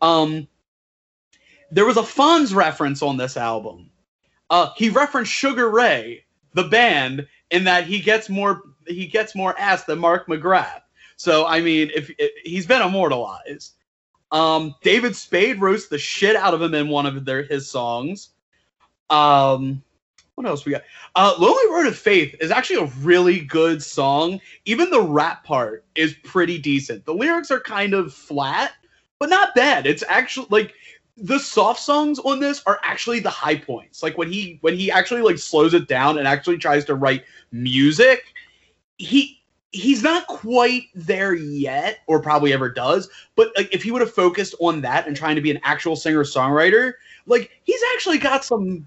[0.00, 0.46] Um,
[1.70, 3.90] there was a Fonz reference on this album.
[4.50, 9.58] Uh, he referenced Sugar Ray, the band, in that he gets more he gets more
[9.58, 10.82] ass than Mark McGrath.
[11.16, 13.74] So I mean, if, if he's been immortalized.
[14.30, 18.30] Um, David Spade roasts the shit out of him in one of their his songs.
[19.10, 19.82] Um,
[20.34, 20.82] what else we got?
[21.16, 24.40] Uh, Lonely Road of Faith is actually a really good song.
[24.66, 27.04] Even the rap part is pretty decent.
[27.04, 28.72] The lyrics are kind of flat,
[29.18, 29.86] but not bad.
[29.86, 30.74] It's actually like
[31.16, 34.02] the soft songs on this are actually the high points.
[34.02, 37.24] Like when he when he actually like slows it down and actually tries to write
[37.50, 38.22] music,
[38.96, 39.37] he
[39.78, 44.12] he's not quite there yet or probably ever does, but like if he would have
[44.12, 46.94] focused on that and trying to be an actual singer-songwriter,
[47.26, 48.86] like he's actually got some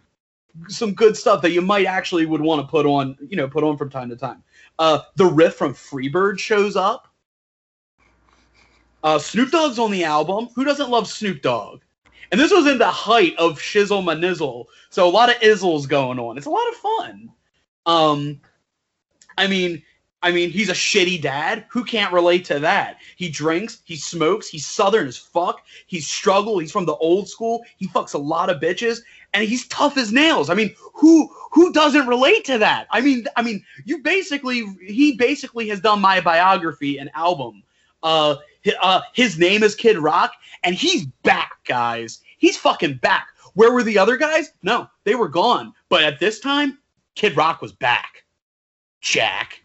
[0.67, 3.63] some good stuff that you might actually would want to put on, you know, put
[3.63, 4.43] on from time to time.
[4.80, 7.08] Uh the riff from Freebird shows up.
[9.04, 10.49] Uh Snoop Dogg's on the album.
[10.56, 11.82] Who doesn't love Snoop Dogg?
[12.32, 16.19] And this was in the height of shizzle manizzle, so a lot of izzles going
[16.19, 16.38] on.
[16.38, 17.32] It's a lot of fun.
[17.86, 18.41] Um,
[19.38, 19.84] I mean,
[20.23, 21.65] I mean, he's a shitty dad.
[21.69, 22.97] Who can't relate to that?
[23.15, 25.62] He drinks, he smokes, he's southern as fuck.
[25.88, 26.62] He's struggled.
[26.62, 27.63] He's from the old school.
[27.77, 28.99] He fucks a lot of bitches,
[29.34, 30.49] and he's tough as nails.
[30.49, 32.88] I mean, who who doesn't relate to that?
[32.91, 37.63] I mean, I mean, you basically he basically has done my biography and album.
[38.03, 38.36] Uh,
[38.81, 42.19] uh, his name is Kid Rock, and he's back, guys.
[42.38, 43.27] He's fucking back.
[43.53, 44.51] Where were the other guys?
[44.63, 45.73] No, they were gone.
[45.89, 46.77] But at this time,
[47.15, 48.23] Kid Rock was back.
[49.01, 49.61] Jack.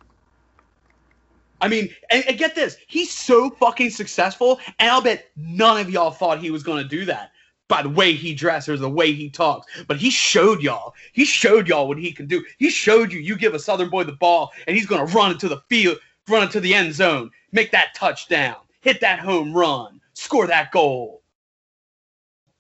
[1.61, 5.91] I mean, and, and get this, he's so fucking successful, and I'll bet none of
[5.91, 7.33] y'all thought he was gonna do that
[7.69, 9.67] by the way he dresses, the way he talks.
[9.87, 10.95] But he showed y'all.
[11.13, 12.45] He showed y'all what he can do.
[12.59, 13.19] He showed you.
[13.19, 16.45] You give a Southern boy the ball, and he's gonna run into the field, run
[16.45, 21.23] into the end zone, make that touchdown, hit that home run, score that goal.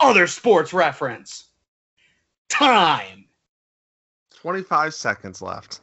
[0.00, 1.46] Other sports reference.
[2.48, 3.24] Time.
[4.34, 5.80] 25 seconds left.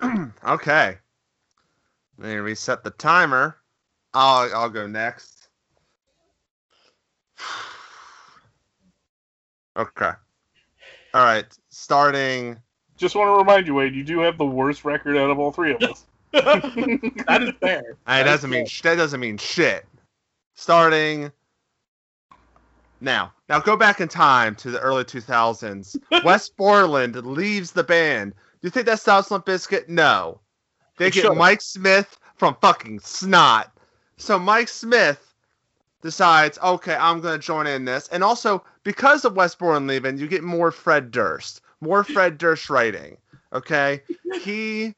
[0.46, 0.98] okay.
[2.22, 3.56] Let me reset the timer.
[4.14, 5.48] I'll I'll go next.
[9.74, 10.10] Okay.
[11.14, 11.46] All right.
[11.70, 12.58] Starting.
[12.98, 15.50] Just want to remind you, Wade, you do have the worst record out of all
[15.50, 16.04] three of us.
[16.32, 17.80] that is fair.
[17.80, 19.86] It That is doesn't mean sh- that doesn't mean shit.
[20.56, 21.32] Starting
[23.00, 23.32] now.
[23.48, 25.96] Now go back in time to the early 2000s.
[26.22, 28.32] Wes Borland leaves the band.
[28.34, 29.88] Do you think that stops Limp Bizkit?
[29.88, 30.38] No.
[31.02, 31.36] They get.
[31.36, 33.72] Mike Smith from fucking Snot.
[34.16, 35.32] so Mike Smith
[36.02, 38.08] decides, okay, I'm going to join in this.
[38.08, 42.68] And also, because of Wes Borland leaving, you get more Fred Durst, more Fred Durst
[42.68, 43.16] writing.
[43.52, 44.02] Okay,
[44.42, 44.94] he.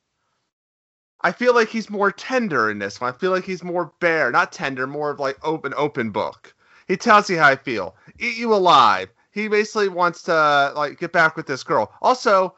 [1.20, 3.12] I feel like he's more tender in this one.
[3.12, 6.54] I feel like he's more bare, not tender, more of like open, open book.
[6.86, 7.96] He tells you how I feel.
[8.18, 9.08] Eat you alive.
[9.30, 11.92] He basically wants to like get back with this girl.
[12.02, 12.54] Also,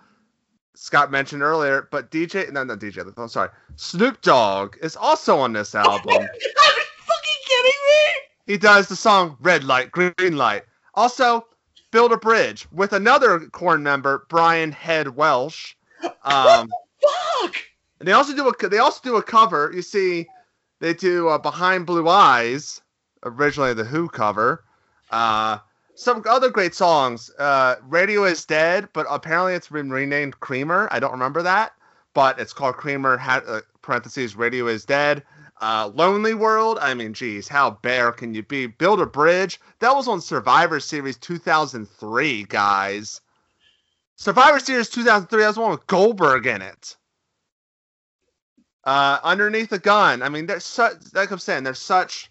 [0.76, 3.12] Scott mentioned earlier, but DJ, no, not DJ.
[3.16, 3.48] I'm sorry.
[3.76, 6.14] Snoop Dogg is also on this album.
[6.14, 6.52] Are you
[6.98, 8.52] fucking kidding me?
[8.52, 10.64] He does the song Red Light, Green Light.
[10.94, 11.46] Also,
[11.90, 15.76] Build a Bridge with another Korn member, Brian Head Welch.
[16.24, 16.68] Um,
[17.40, 17.56] Fuck!
[17.98, 19.72] and they also do a they also do a cover.
[19.74, 20.26] You see,
[20.80, 22.82] they do uh, Behind Blue Eyes,
[23.24, 24.64] originally the Who cover.
[25.10, 25.58] Uh,
[25.96, 27.30] some other great songs.
[27.38, 30.88] Uh, Radio is Dead, but apparently it's been renamed Creamer.
[30.90, 31.72] I don't remember that,
[32.14, 33.16] but it's called Creamer.
[33.16, 35.24] Ha- uh, parentheses Radio is Dead.
[35.60, 36.78] Uh, Lonely World.
[36.82, 38.66] I mean, geez, how bare can you be?
[38.66, 39.58] Build a Bridge.
[39.78, 43.22] That was on Survivor Series 2003, guys.
[44.16, 45.40] Survivor Series 2003.
[45.40, 46.96] That was one with Goldberg in it.
[48.84, 50.22] Uh, underneath the gun.
[50.22, 52.30] I mean, there's such like I'm saying, there's such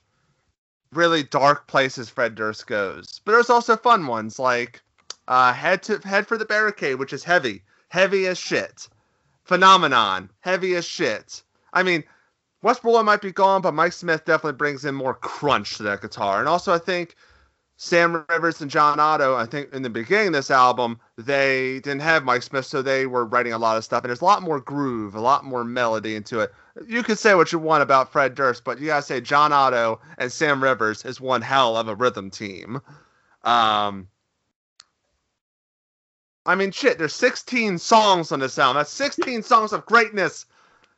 [0.95, 4.81] really dark places Fred Durst goes, but there's also fun ones like
[5.27, 8.87] uh, head to head for the barricade, which is heavy, heavy as shit.
[9.43, 11.43] Phenomenon, heavy as shit.
[11.73, 12.03] I mean,
[12.61, 16.01] Wes Borland might be gone, but Mike Smith definitely brings in more crunch to that
[16.01, 17.15] guitar, and also I think
[17.77, 22.01] Sam Rivers and John Otto, I think in the beginning of this album, they didn't
[22.01, 24.43] have Mike Smith, so they were writing a lot of stuff, and there's a lot
[24.43, 26.53] more groove, a lot more melody into it.
[26.87, 29.99] You could say what you want about Fred Durst, but you gotta say John Otto
[30.17, 32.81] and Sam Rivers is one hell of a rhythm team.
[33.43, 34.07] Um,
[36.45, 38.79] I mean, shit, there's 16 songs on this album.
[38.79, 40.45] That's 16 songs of greatness.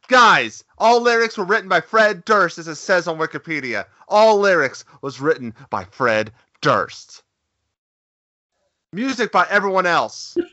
[0.09, 3.85] Guys, all lyrics were written by Fred Durst, as it says on Wikipedia.
[4.07, 7.23] All lyrics was written by Fred Durst.
[8.93, 10.37] Music by everyone else.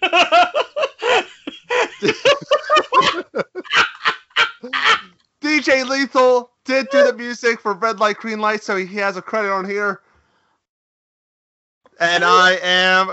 [5.41, 9.23] DJ Lethal did do the music for Red Light, Green Light, so he has a
[9.23, 10.01] credit on here.
[12.01, 13.11] And I am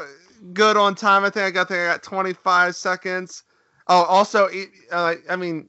[0.54, 1.24] good on time.
[1.24, 1.90] I think I got there.
[1.90, 3.44] I got 25 seconds.
[3.88, 4.50] Oh, also,
[4.92, 5.68] uh, I mean,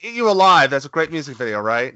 [0.00, 0.70] Eat You Alive.
[0.70, 1.94] That's a great music video, right?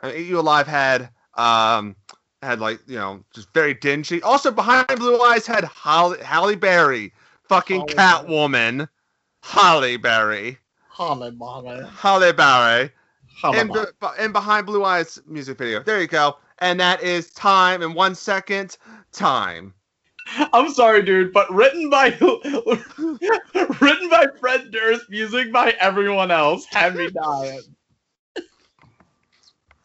[0.00, 1.96] I mean, Eat You Alive had um
[2.42, 4.22] had like you know just very dingy.
[4.22, 7.12] Also, Behind Blue Eyes had Holly, Halle Berry,
[7.48, 8.88] fucking Holly Catwoman,
[9.42, 10.58] Holly Berry,
[10.88, 11.30] Holly
[12.32, 12.90] Berry,
[13.40, 15.82] Holly and, be- and Behind Blue Eyes music video.
[15.82, 16.36] There you go.
[16.60, 18.76] And that is time in one second.
[19.12, 19.72] Time.
[20.52, 22.08] I'm sorry, dude, but written by
[23.80, 27.60] written by Fred Durst, music by everyone else, had me dying.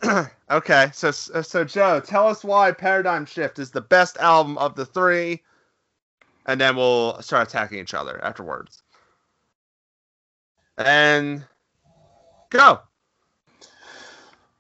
[0.54, 4.86] okay, so so Joe, tell us why Paradigm Shift is the best album of the
[4.86, 5.42] three,
[6.46, 8.84] and then we'll start attacking each other afterwards.
[10.78, 11.46] And
[12.50, 12.82] go.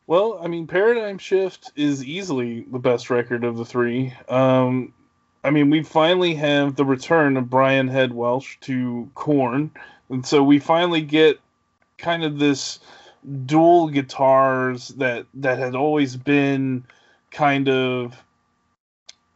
[0.05, 4.13] Well, I mean, Paradigm Shift is easily the best record of the three.
[4.27, 4.93] Um,
[5.45, 9.71] I mean, we finally have the return of Brian Head Welch to Korn,
[10.09, 11.39] and so we finally get
[11.97, 12.79] kind of this
[13.45, 16.85] dual guitars that that had always been
[17.31, 18.15] kind of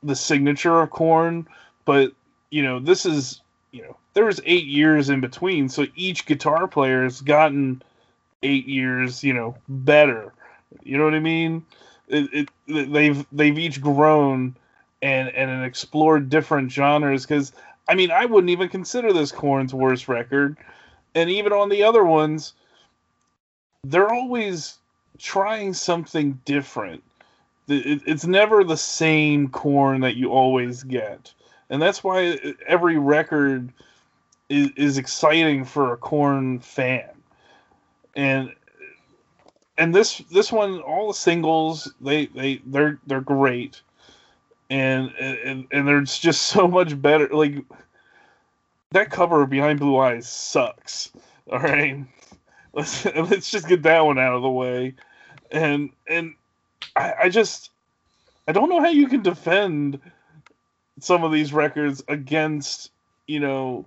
[0.03, 1.47] the signature of Korn,
[1.85, 2.11] but
[2.49, 6.67] you know, this is you know, there was eight years in between, so each guitar
[6.67, 7.81] player has gotten
[8.43, 10.33] eight years, you know, better.
[10.83, 11.65] You know what I mean?
[12.07, 14.55] It, it they've they've each grown
[15.01, 17.51] and and explored different genres because
[17.87, 20.57] I mean I wouldn't even consider this Korn's worst record,
[21.15, 22.53] and even on the other ones,
[23.83, 24.77] they're always
[25.17, 27.03] trying something different.
[27.67, 31.33] It's never the same Korn that you always get,
[31.69, 33.73] and that's why every record
[34.49, 37.09] is, is exciting for a Korn fan,
[38.15, 38.53] and
[39.77, 43.81] and this this one all the singles they they they're they're great.
[44.69, 47.27] And and and there's just so much better.
[47.29, 47.65] Like
[48.91, 51.11] that cover behind blue eyes sucks.
[51.51, 52.05] All right
[52.77, 54.95] let's let's just get that one out of the way.
[55.51, 56.35] And and
[56.95, 57.71] I, I just
[58.47, 59.99] i don't know how you can defend
[60.99, 62.91] some of these records against
[63.27, 63.85] you know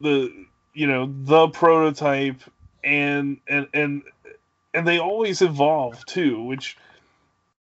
[0.00, 0.32] the
[0.74, 2.40] you know the prototype
[2.84, 4.02] and and and
[4.74, 6.76] and they always evolve too, which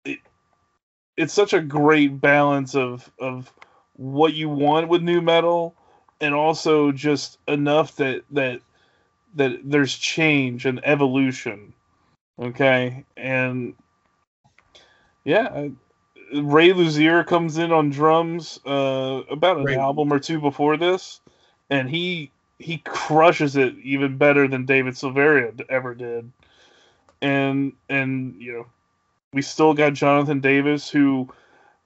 [0.06, 0.20] it,
[1.18, 3.52] it's such a great balance of of
[3.96, 5.76] what you want with nu metal
[6.22, 8.62] and also just enough that that
[9.36, 11.74] that there's change and evolution.
[12.40, 13.06] Okay?
[13.18, 13.76] And
[15.26, 15.68] Yeah,
[16.34, 21.22] Ray Luzier comes in on drums uh, about an Ray- album or two before this,
[21.70, 26.32] and he he crushes it even better than David Silveria ever did.
[27.22, 28.66] And and you know,
[29.34, 31.30] we still got Jonathan Davis, who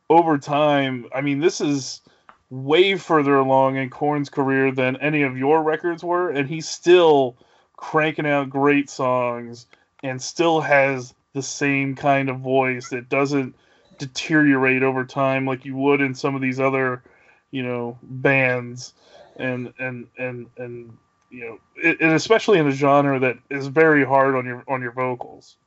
[0.10, 2.02] over time, I mean, this is
[2.50, 7.36] way further along in Korn's career than any of your records were, and he's still
[7.76, 9.68] cranking out great songs
[10.04, 13.56] and still has the same kind of voice that doesn't
[13.98, 17.04] deteriorate over time like you would in some of these other
[17.52, 18.94] you know bands.
[19.40, 20.98] And and and and
[21.30, 24.82] you know it, and especially in a genre that is very hard on your on
[24.82, 25.58] your vocals.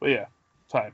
[0.00, 0.26] But yeah
[0.68, 0.92] time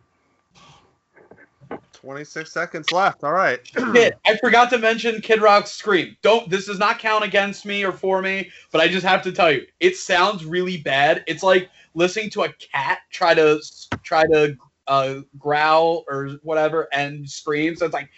[2.01, 3.24] 26 seconds left.
[3.24, 3.61] All right.
[3.92, 6.16] Kid, I forgot to mention Kid Rock's scream.
[6.22, 9.32] Don't this does not count against me or for me, but I just have to
[9.32, 11.24] tell you, it sounds really bad.
[11.26, 13.61] It's like listening to a cat try to
[14.03, 17.76] try to uh, growl or whatever and scream.
[17.76, 18.09] So it's like,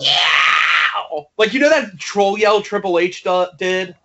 [0.00, 0.16] yeah,
[1.36, 3.24] like you know that troll yell Triple H
[3.58, 3.96] did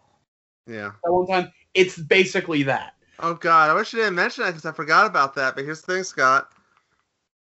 [0.68, 0.91] Yeah.
[1.03, 1.51] that one time.
[1.74, 2.93] It's basically that.
[3.20, 5.55] Oh God, I wish you didn't mention that because I forgot about that.
[5.55, 6.53] But here's the thing, Scott.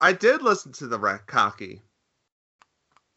[0.01, 1.81] I did listen to the rec cocky.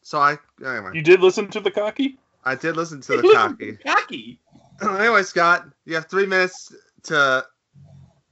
[0.03, 3.77] So I anyway, you did listen to the cocky I did listen to the cocky.
[3.77, 4.41] Cocky.
[4.83, 6.75] anyway, Scott, you have three minutes
[7.05, 7.45] to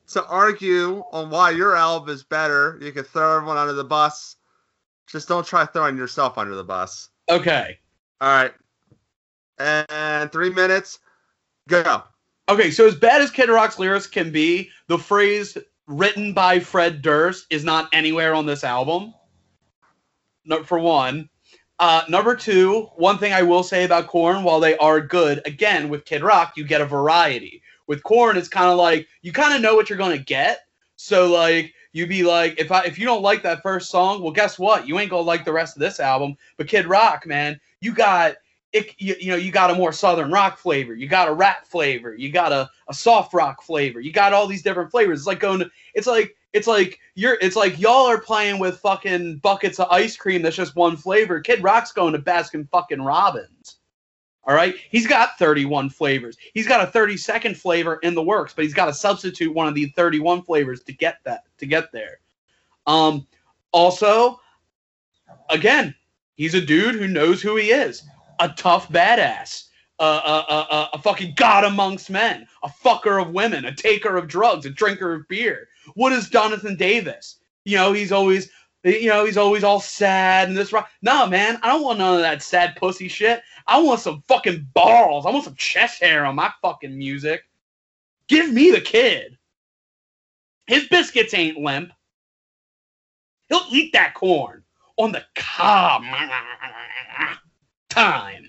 [0.08, 2.78] to argue on why your album is better.
[2.82, 4.36] You can throw everyone under the bus.
[5.06, 7.08] Just don't try throwing yourself under the bus.
[7.30, 7.78] Okay.
[8.20, 8.52] All right.
[9.58, 10.98] And three minutes.
[11.68, 12.02] Go.
[12.48, 17.02] Okay, so as bad as Kid Rock's lyrics can be, the phrase written by Fred
[17.02, 19.14] Durst is not anywhere on this album.
[20.44, 21.28] No, for one.
[21.78, 25.88] Uh, number two, one thing I will say about Korn, while they are good, again,
[25.88, 27.62] with Kid Rock, you get a variety.
[27.88, 30.60] With Korn, it's kind of like you kind of know what you're to get.
[30.96, 34.32] So, like, you'd be like, if I if you don't like that first song, well,
[34.32, 34.86] guess what?
[34.86, 36.36] You ain't gonna like the rest of this album.
[36.56, 38.36] But Kid Rock, man, you got
[38.72, 38.94] it.
[38.98, 40.94] You, you know, you got a more southern rock flavor.
[40.94, 42.14] You got a rap flavor.
[42.14, 44.00] You got a, a soft rock flavor.
[44.00, 45.20] You got all these different flavors.
[45.20, 45.60] It's like going.
[45.60, 47.38] To, it's like it's like you're.
[47.40, 50.42] It's like y'all are playing with fucking buckets of ice cream.
[50.42, 51.40] That's just one flavor.
[51.40, 53.76] Kid Rock's going to Baskin fucking Robbins.
[54.44, 56.36] All right, he's got 31 flavors.
[56.52, 59.68] He's got a 30 second flavor in the works, but he's got to substitute one
[59.68, 62.18] of the 31 flavors to get that to get there.
[62.88, 63.26] Um,
[63.70, 64.40] also,
[65.48, 65.94] again,
[66.34, 68.02] he's a dude who knows who he is,
[68.42, 69.68] a tough badass,
[70.00, 70.06] a, a,
[70.48, 74.70] a, a, fucking god amongst men, a fucker of women, a taker of drugs, a
[74.70, 75.68] drinker of beer.
[75.94, 77.38] What is Jonathan Davis?
[77.64, 78.50] You know, he's always
[78.84, 80.90] you know, he's always all sad and this rock.
[81.02, 83.40] No, man, I don't want none of that sad pussy shit.
[83.68, 85.24] I want some fucking balls.
[85.24, 87.42] I want some chest hair on my fucking music.
[88.26, 89.38] Give me the kid.
[90.66, 91.92] His biscuits ain't limp.
[93.48, 94.64] He'll eat that corn
[94.96, 96.02] on the cob.
[97.92, 98.48] Time.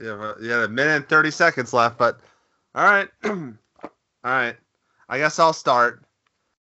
[0.00, 2.18] You have, a, you have a minute and 30 seconds left, but
[2.74, 3.08] all right.
[3.24, 3.54] all
[4.24, 4.56] right.
[5.08, 6.02] I guess I'll start.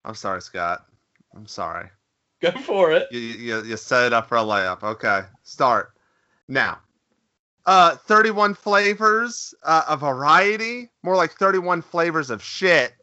[0.04, 0.86] I'm sorry, Scott.
[1.36, 1.88] I'm sorry.
[2.40, 3.06] Go for it.
[3.12, 4.82] You, you, you set it up for a layup.
[4.82, 5.20] Okay.
[5.42, 5.92] Start.
[6.48, 6.78] Now,
[7.66, 12.94] uh, 31 flavors, uh, a variety, more like 31 flavors of shit.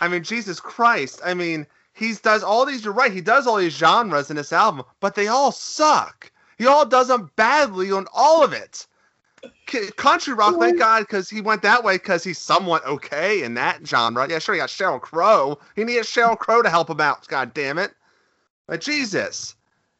[0.00, 1.20] I mean, Jesus Christ.
[1.22, 1.66] I mean,
[2.00, 5.14] he does all these, you're right, he does all these genres in this album, but
[5.14, 6.32] they all suck.
[6.56, 8.86] He all does them badly on all of it.
[9.66, 13.54] K- Country rock, thank God, because he went that way because he's somewhat okay in
[13.54, 14.26] that genre.
[14.28, 15.58] Yeah, sure, he got Sheryl Crow.
[15.76, 17.28] He needed Sheryl Crow to help him out.
[17.28, 17.92] God damn it!
[18.66, 19.54] Like Jesus,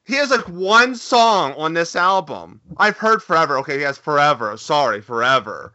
[0.05, 2.61] he has like one song on this album.
[2.79, 3.59] I've heard forever.
[3.59, 4.57] Okay, he has forever.
[4.57, 5.75] Sorry, forever.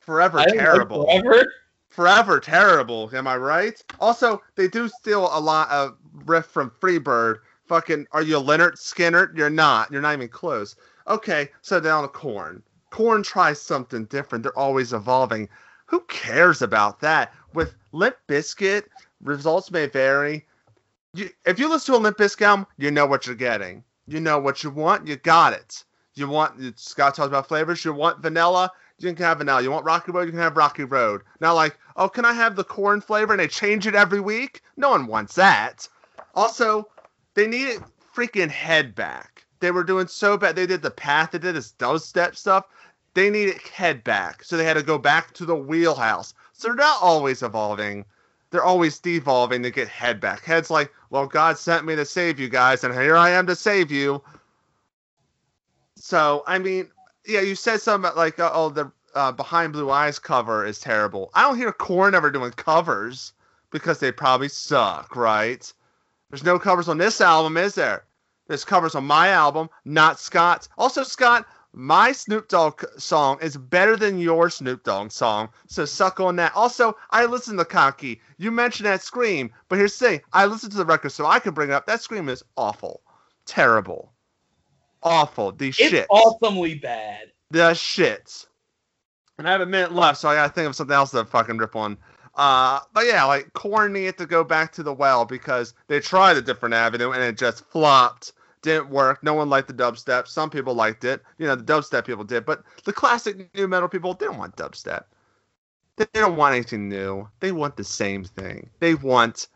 [0.00, 1.06] Forever like terrible.
[1.06, 1.46] Forever.
[1.90, 3.10] Forever terrible.
[3.12, 3.82] Am I right?
[4.00, 7.38] Also, they do steal a lot of riff from Freebird.
[7.66, 9.36] Fucking, are you Lynyrd Skynyrd?
[9.36, 9.90] You're not.
[9.92, 10.76] You're not even close.
[11.08, 12.62] Okay, so down to Korn.
[12.90, 14.42] Korn tries something different.
[14.42, 15.48] They're always evolving.
[15.86, 17.34] Who cares about that?
[17.54, 18.84] With Limp Bizkit,
[19.22, 20.46] results may vary.
[21.14, 23.82] You, if you listen to a Limp Bizkit album, you know what you're getting.
[24.06, 25.08] You know what you want.
[25.08, 25.84] You got it.
[26.14, 27.84] You want Scott talks about flavors.
[27.84, 28.70] You want vanilla.
[29.02, 29.62] You can have vanilla.
[29.62, 30.26] You want Rocky Road.
[30.26, 31.22] You can have Rocky Road.
[31.40, 33.32] Now, like, oh, can I have the Korn flavor?
[33.32, 34.62] And they change it every week.
[34.76, 35.88] No one wants that.
[36.34, 36.88] Also,
[37.34, 37.82] they needed
[38.14, 39.46] freaking head back.
[39.60, 40.56] They were doing so bad.
[40.56, 41.30] They did the path.
[41.30, 42.66] They did this dubstep stuff.
[43.14, 46.32] They needed head back, so they had to go back to the wheelhouse.
[46.52, 48.04] So they're not always evolving.
[48.50, 50.44] They're always devolving to get head back.
[50.44, 53.56] Head's like, well, God sent me to save you guys, and here I am to
[53.56, 54.22] save you.
[55.96, 56.88] So, I mean,
[57.26, 60.78] yeah, you said something about like, uh, oh, the uh, Behind Blue Eyes cover is
[60.78, 61.30] terrible.
[61.34, 63.32] I don't hear Korn ever doing covers
[63.70, 65.72] because they probably suck, right?
[66.30, 68.04] There's no covers on this album, is there?
[68.46, 70.68] There's covers on my album, not Scott's.
[70.76, 76.18] Also, Scott, my Snoop Dogg song is better than your Snoop Dogg song, so suck
[76.18, 76.52] on that.
[76.56, 78.20] Also, I listen to Cocky.
[78.38, 81.38] You mentioned that Scream, but here's the thing: I listened to the record, so I
[81.38, 81.86] can bring it up.
[81.86, 83.02] That Scream is awful,
[83.46, 84.12] terrible,
[85.02, 85.52] awful.
[85.52, 87.32] The It's shit, awesomely bad.
[87.50, 88.46] the shits.
[89.38, 91.56] And I have a minute left, so I gotta think of something else to fucking
[91.56, 91.96] rip on.
[92.34, 96.36] Uh, but yeah, like Korn needed to go back to the well because they tried
[96.36, 98.32] a different avenue and it just flopped.
[98.62, 99.22] Didn't work.
[99.22, 100.28] No one liked the dubstep.
[100.28, 101.22] Some people liked it.
[101.38, 105.04] You know, the dubstep people did, but the classic nu metal people didn't want dubstep.
[105.96, 107.26] They don't want anything new.
[107.40, 108.68] They want the same thing.
[108.78, 109.48] They want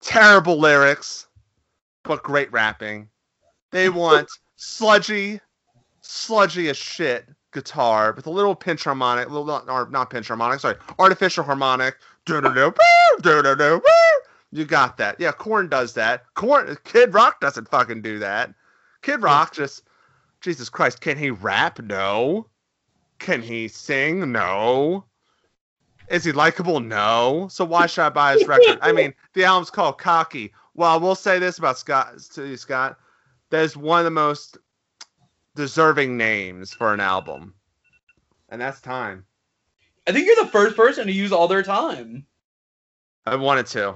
[0.00, 1.28] terrible lyrics,
[2.02, 3.08] but great rapping.
[3.74, 5.40] They want sludgy,
[6.00, 10.60] sludgy as shit guitar with a little pinch harmonic, little not, or not pinch harmonic,
[10.60, 11.96] sorry, artificial harmonic.
[14.52, 15.18] You got that.
[15.18, 16.32] Yeah, Korn does that.
[16.34, 18.54] Korn, Kid Rock doesn't fucking do that.
[19.02, 19.82] Kid Rock just,
[20.40, 21.82] Jesus Christ, can he rap?
[21.82, 22.46] No.
[23.18, 24.30] Can he sing?
[24.30, 25.04] No.
[26.08, 26.78] Is he likable?
[26.78, 27.48] No.
[27.50, 28.78] So why should I buy his record?
[28.80, 30.52] I mean, the album's called Cocky.
[30.74, 32.96] Well, we'll say this about Scott to you, Scott.
[33.54, 34.58] That is one of the most
[35.54, 37.54] deserving names for an album.
[38.48, 39.26] And that's time.
[40.08, 42.26] I think you're the first person to use all their time.
[43.24, 43.94] I wanted to.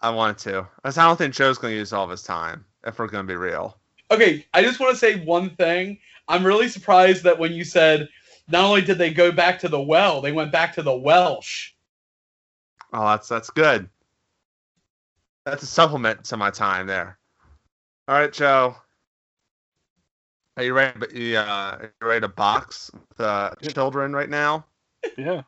[0.00, 0.68] I wanted to.
[0.84, 3.32] I don't think Joe's going to use all of his time, if we're going to
[3.32, 3.76] be real.
[4.12, 5.98] Okay, I just want to say one thing.
[6.28, 8.08] I'm really surprised that when you said
[8.46, 11.72] not only did they go back to the well, they went back to the Welsh.
[12.92, 13.88] Oh, that's that's good.
[15.44, 17.18] That's a supplement to my time there.
[18.10, 18.74] All right, Joe.
[20.56, 20.98] Are you ready?
[20.98, 24.64] To, uh, are you ready to box with uh, children right now?
[25.16, 25.42] Yeah.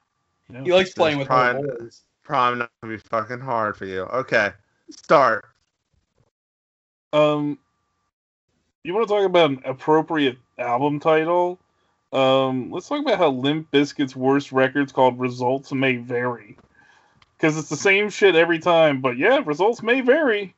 [0.49, 0.63] yeah.
[0.63, 2.03] He likes playing with prime- boys.
[2.23, 4.03] Probably not gonna be fucking hard for you.
[4.03, 4.53] Okay,
[4.91, 5.45] start.
[7.13, 7.59] Um,
[8.85, 11.59] you want to talk about an appropriate album title?
[12.13, 16.57] Um, let's talk about how Limp Bizkit's worst record's called "Results May Vary,"
[17.37, 19.01] because it's the same shit every time.
[19.01, 20.55] But yeah, results may vary.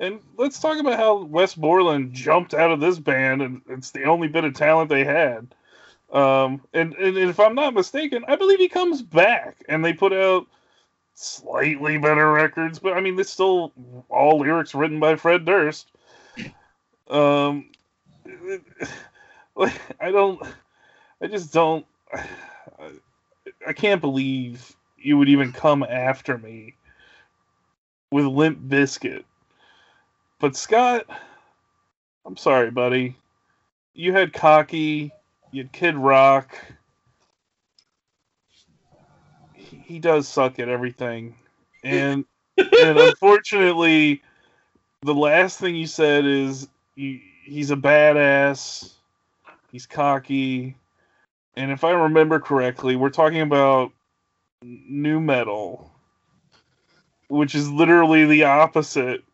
[0.00, 4.04] And let's talk about how Wes Borland jumped out of this band, and it's the
[4.04, 5.54] only bit of talent they had.
[6.12, 10.12] Um, and, and if I'm not mistaken, I believe he comes back, and they put
[10.12, 10.46] out
[11.14, 13.72] slightly better records, but I mean, it's still
[14.08, 15.90] all lyrics written by Fred Durst.
[17.08, 17.70] Um,
[19.54, 20.42] like, I don't,
[21.20, 21.86] I just don't,
[23.66, 26.74] I can't believe you would even come after me
[28.10, 29.24] with Limp Bizkit.
[30.40, 31.06] But Scott,
[32.26, 33.16] I'm sorry, buddy.
[33.94, 35.12] You had Cocky,
[35.52, 36.56] you had Kid Rock.
[39.54, 41.36] He, he does suck at everything.
[41.82, 42.24] And
[42.58, 44.22] and unfortunately,
[45.02, 48.92] the last thing you said is he, he's a badass.
[49.70, 50.76] He's cocky.
[51.56, 53.92] And if I remember correctly, we're talking about
[54.62, 55.92] nu metal,
[57.28, 59.24] which is literally the opposite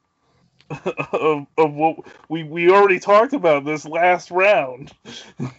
[1.13, 1.97] of, of what
[2.29, 4.93] we, we already talked about this last round.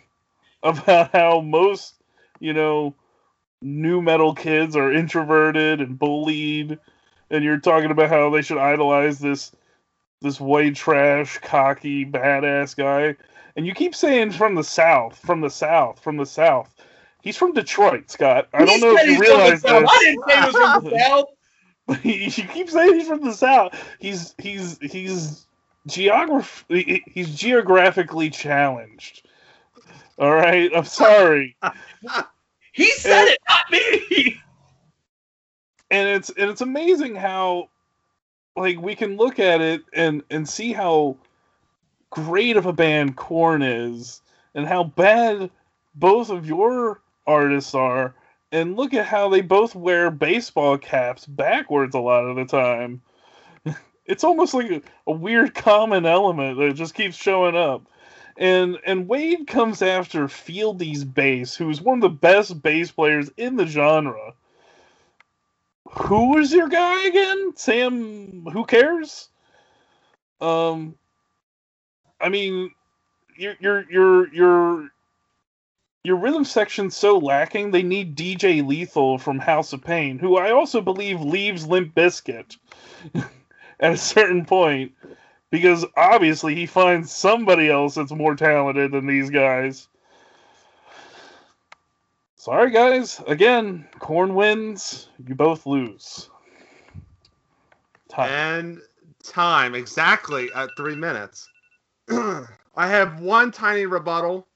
[0.63, 1.95] About how most,
[2.39, 2.93] you know,
[3.63, 6.77] nu metal kids are introverted and bullied.
[7.31, 9.51] And you're talking about how they should idolize this
[10.21, 13.15] this white trash cocky badass guy.
[13.55, 16.71] And you keep saying from the south from the south from the south.
[17.23, 18.47] He's from detroit scott.
[18.53, 19.71] I don't know if you realize this.
[19.71, 21.25] I didn't say he was from the South.
[22.03, 23.73] you keep saying he's from the south.
[23.99, 25.47] He's he's he's
[25.87, 29.27] geograph he's geographically challenged.
[30.19, 30.71] All right?
[30.75, 31.57] I'm sorry.
[32.73, 34.41] He said it, not me.
[35.91, 37.69] and it's and it's amazing how
[38.55, 41.17] like we can look at it and and see how
[42.09, 44.21] great of a band Korn is
[44.55, 45.49] and how bad
[45.95, 48.15] both of your artists are
[48.51, 53.01] and look at how they both wear baseball caps backwards a lot of the time
[54.05, 57.83] it's almost like a, weird common element that just keeps showing up
[58.37, 63.55] and and Wade comes after Fieldy's bass who's one of the best bass players in
[63.55, 64.33] the genre
[65.93, 67.51] who was your guy again?
[67.55, 69.29] Sam who cares?
[70.39, 70.95] Um
[72.19, 72.71] I mean
[73.35, 74.91] you're you're you're your your
[76.03, 80.51] your rhythm section's so lacking they need DJ Lethal from House of Pain, who I
[80.51, 82.57] also believe leaves Limp Bizkit
[83.79, 84.93] at a certain point.
[85.51, 89.89] Because obviously he finds somebody else that's more talented than these guys.
[92.37, 93.21] Sorry, guys.
[93.27, 95.09] Again, Korn wins.
[95.27, 96.29] You both lose.
[98.07, 98.29] Time.
[98.29, 98.81] And
[99.23, 101.49] time exactly at three minutes.
[102.09, 104.47] I have one tiny rebuttal.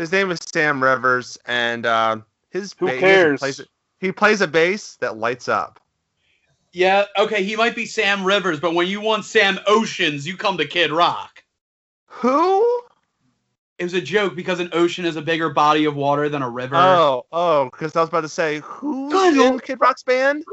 [0.00, 2.16] His name is Sam Rivers, and uh,
[2.48, 3.60] his Who ba- he plays,
[4.00, 5.78] he plays a bass that lights up.
[6.72, 10.56] Yeah, okay, he might be Sam Rivers, but when you want Sam Oceans, you come
[10.56, 11.44] to Kid Rock.
[12.06, 12.80] Who?
[13.78, 16.48] It was a joke because an ocean is a bigger body of water than a
[16.48, 16.76] river.
[16.76, 19.58] Oh, oh, because I was about to say who's God, in no.
[19.58, 20.44] Kid Rock's band?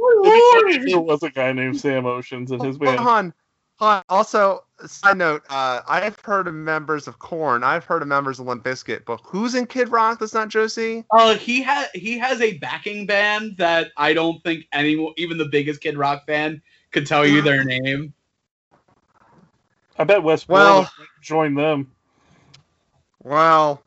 [0.85, 2.97] There was a guy named Sam Oceans in his band.
[2.97, 3.33] Hold on.
[3.79, 7.63] Also, side note, uh, I've heard of members of Korn.
[7.63, 10.67] I've heard of members of Limp Bizkit, but who's in Kid Rock that's not Joe
[10.67, 11.03] C.?
[11.11, 15.45] Uh, he has he has a backing band that I don't think anyone, even the
[15.45, 16.61] biggest Kid Rock fan,
[16.91, 18.13] could tell you their name.
[19.99, 21.91] I bet West Well- well, join them.
[23.23, 23.83] Well,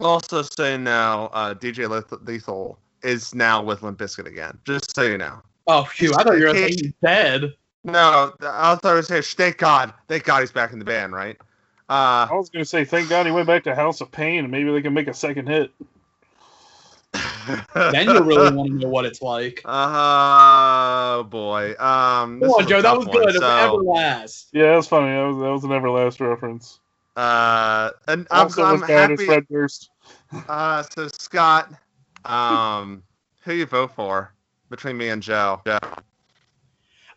[0.00, 1.88] also say now, uh, DJ
[2.26, 4.58] Lethal is now with Limp Bizkit again.
[4.64, 5.40] Just so you know.
[5.66, 6.12] Oh, phew!
[6.14, 7.54] I thought you were gonna say he's dead.
[7.84, 11.12] No, I thought I was saying, thank God, thank God he's back in the band,
[11.12, 11.36] right?
[11.88, 14.50] Uh, I was gonna say, thank God he went back to House of Pain, and
[14.50, 15.70] maybe they can make a second hit.
[17.74, 19.62] Then you really want to know what it's like.
[21.16, 21.74] Oh boy.
[21.78, 22.82] Um, Come on, Joe.
[22.82, 23.20] That was one.
[23.20, 23.34] good.
[23.34, 24.46] It So, was Everlast.
[24.52, 25.12] Yeah, that's funny.
[25.12, 26.80] That was that was an Everlast reference.
[27.16, 29.26] uh, and I'm, Also, I'm was happy.
[29.26, 29.90] Fred Durst.
[30.48, 31.72] Uh, so Scott,
[32.24, 33.02] um,
[33.42, 34.32] who you vote for
[34.70, 35.60] between me and Joe?
[35.64, 35.78] Joe.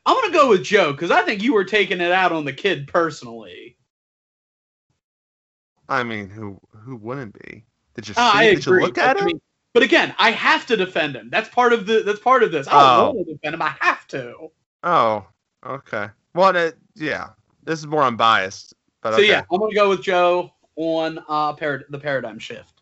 [0.08, 2.53] I'm gonna go with Joe because I think you were taking it out on the
[2.53, 3.78] kid personally.
[5.89, 7.66] I mean, who who wouldn't be?
[7.93, 8.22] Did you see?
[8.22, 9.26] Uh, Did you look at I him?
[9.26, 9.41] mean,
[9.74, 11.30] but again, I have to defend him.
[11.30, 12.03] That's part of the.
[12.03, 12.68] That's part of this.
[12.68, 13.05] I Oh.
[13.08, 13.62] don't want to defend him.
[13.62, 14.47] I have to.
[14.84, 15.26] Oh,
[15.66, 16.08] okay.
[16.34, 17.30] Well, it, yeah,
[17.64, 19.28] this is more unbiased, but So okay.
[19.30, 22.82] yeah, I'm gonna go with Joe on uh parad- the paradigm shift.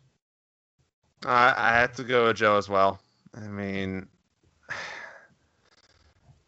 [1.24, 3.00] I, I had to go with Joe as well.
[3.34, 4.06] I mean,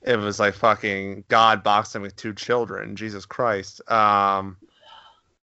[0.08, 2.96] it was like fucking God boxing with two children.
[2.96, 3.82] Jesus Christ.
[3.90, 4.56] Um,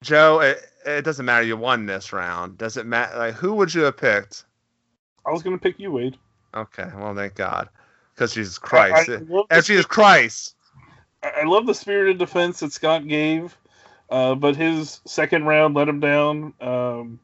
[0.01, 1.45] Joe, it, it doesn't matter.
[1.45, 2.57] You won this round.
[2.57, 3.17] Does it matter?
[3.17, 4.45] Like, who would you have picked?
[5.27, 6.17] I was gonna pick you, Wade.
[6.55, 7.67] Okay, well, thank God,
[8.13, 9.09] because Jesus Christ.
[9.09, 10.55] I, love and the, Jesus Christ.
[11.21, 13.57] I I love the spirited defense that Scott gave,
[14.09, 16.53] uh, but his second round let him down.
[16.61, 17.19] Um,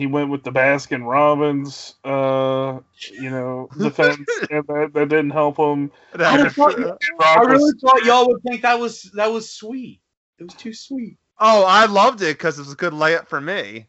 [0.00, 2.78] he went with the Baskin Robbins, uh,
[3.18, 5.92] you know, defense, and that, that didn't help him.
[6.14, 6.98] I thought
[7.36, 10.00] I really thought y'all would think that was that was sweet.
[10.38, 11.18] It was too sweet.
[11.38, 13.88] oh, I loved it because it was a good layup for me.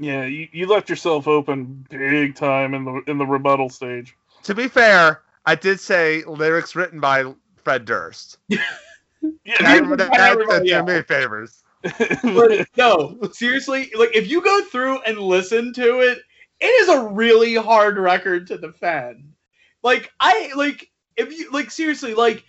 [0.00, 4.16] yeah, you, you left yourself open big time in the in the rebuttal stage.
[4.42, 7.32] To be fair, I did say lyrics written by
[7.62, 8.38] Fred Durst.
[9.44, 11.62] Yeah, That, you- that, that, everybody did me favors.
[12.22, 16.18] But no, seriously, like if you go through and listen to it,
[16.60, 19.32] it is a really hard record to defend.
[19.82, 22.44] Like I like if you like seriously like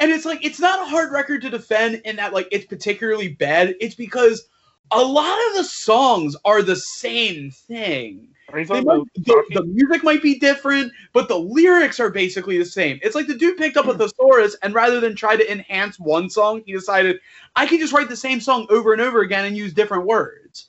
[0.00, 3.28] and it's like it's not a hard record to defend in that like it's particularly
[3.28, 3.74] bad.
[3.80, 4.48] It's because
[4.90, 8.28] a lot of the songs are the same thing.
[8.50, 12.56] Are you They might, the, the music might be different, but the lyrics are basically
[12.58, 12.98] the same.
[13.02, 16.30] It's like the dude picked up a thesaurus, and rather than try to enhance one
[16.30, 17.20] song, he decided
[17.56, 20.68] I can just write the same song over and over again and use different words.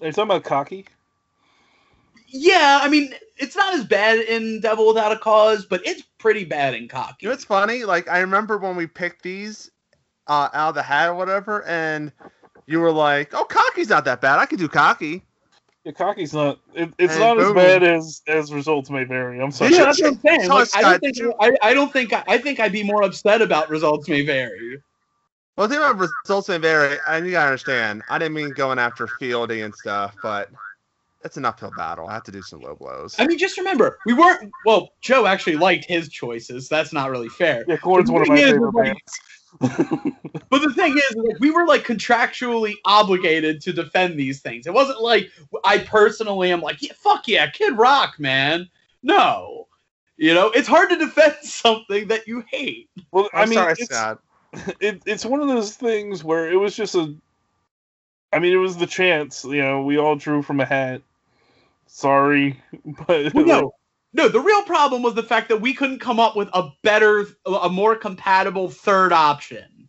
[0.00, 0.86] Are you talking about cocky?
[2.26, 6.44] Yeah, I mean, it's not as bad in Devil Without a Cause, but it's pretty
[6.44, 7.16] bad in Cocky.
[7.20, 7.84] You know what's funny?
[7.84, 9.70] Like I remember when we picked these
[10.26, 12.12] uh, out of the hat or whatever, and
[12.66, 14.38] you were like, "Oh, cocky's not that bad.
[14.38, 15.22] I could do cocky."
[15.84, 16.60] Yeah, cocky's not.
[16.74, 19.40] It, it's And not as bad as as results may vary.
[19.40, 19.72] I'm sorry.
[19.72, 20.48] Yeah, that's what I'm saying.
[20.48, 23.42] Like, I don't think I, I don't think I, I think I'd be more upset
[23.42, 24.80] about results may vary.
[25.56, 28.02] Well, the thing about results may vary, and you gotta understand.
[28.08, 30.48] I didn't mean going after Fieldy and stuff, but
[31.22, 32.08] it's an uphill battle.
[32.08, 33.16] I have to do some low blows.
[33.18, 34.50] I mean, just remember, we weren't.
[34.64, 36.68] Well, Joe actually liked his choices.
[36.68, 37.64] That's not really fair.
[37.68, 39.00] Yeah, Korn's one of my The favorite bands.
[39.60, 44.66] But the thing is, like, we were like contractually obligated to defend these things.
[44.66, 45.30] It wasn't like
[45.64, 48.68] I personally am like, yeah, fuck yeah, Kid Rock, man.
[49.02, 49.66] No,
[50.16, 52.88] you know, it's hard to defend something that you hate.
[53.12, 54.20] Well, I I'm mean, sorry, it's, Scott.
[54.80, 57.14] it, it's one of those things where it was just a.
[58.32, 59.44] I mean, it was the chance.
[59.44, 61.02] You know, we all drew from a hat.
[61.86, 62.60] Sorry,
[63.06, 63.74] but Well, no,
[64.14, 64.28] no.
[64.28, 67.68] The real problem was the fact that we couldn't come up with a better, a
[67.68, 69.88] more compatible third option.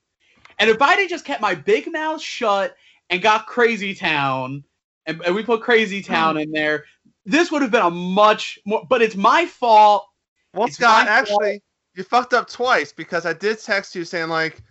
[0.60, 2.76] And if I'd have just kept my big mouth shut
[3.10, 4.64] and got Crazy Town,
[5.06, 6.42] and, and we put Crazy Town hmm.
[6.42, 6.86] in there,
[7.26, 8.86] this would have been a much more.
[8.90, 10.06] But it's my fault.
[10.54, 11.62] Well, It's Scott, actually,
[11.96, 14.62] you fucked up twice because I did text you saying like,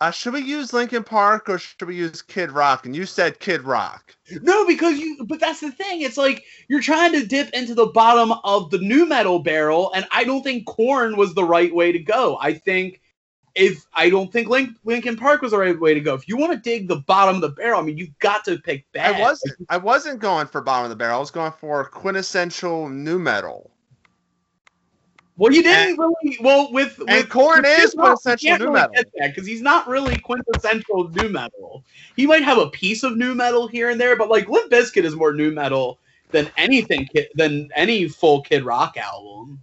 [0.00, 3.40] uh, "Should we use Linkin Park or should we use Kid Rock?" And you said
[3.40, 4.14] Kid Rock.
[4.42, 5.24] No, because you.
[5.24, 6.02] But that's the thing.
[6.02, 10.06] It's like you're trying to dip into the bottom of the nu metal barrel, and
[10.10, 12.38] I don't think Korn was the right way to go.
[12.40, 13.00] I think
[13.54, 16.14] if I don't think Link, Linkin Park was the right way to go.
[16.14, 18.58] If you want to dig the bottom of the barrel, I mean, you've got to
[18.58, 19.16] pick bad.
[19.16, 19.56] I wasn't.
[19.68, 21.16] I wasn't going for bottom of the barrel.
[21.16, 23.72] I was going for quintessential nu metal.
[25.38, 26.36] Well, you didn't really.
[26.40, 29.28] Well, with And with Korn is quintessential you can't nu really metal.
[29.28, 31.84] because he's not really quintessential nu metal.
[32.16, 35.04] He might have a piece of nu metal here and there, but like Limp Bizkit
[35.04, 36.00] is more nu metal
[36.32, 39.60] than anything than any full Kid Rock album.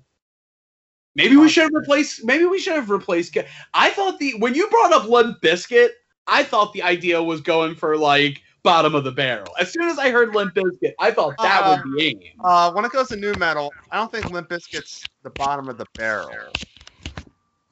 [1.14, 2.24] Maybe we should have replaced.
[2.24, 3.38] Maybe we should have replaced.
[3.74, 5.90] I thought the when you brought up Limp Bizkit,
[6.26, 9.54] I thought the idea was going for like bottom of the barrel.
[9.60, 12.20] As soon as I heard Limp Bizkit, I thought that Uh, was the aim.
[12.44, 15.78] Uh, when it goes to nu metal, I don't think Limp Bizkit's the bottom of
[15.78, 16.60] the barrel.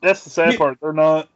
[0.01, 0.57] That's the sad Yeah.
[0.57, 0.77] part.
[0.81, 1.29] They're not.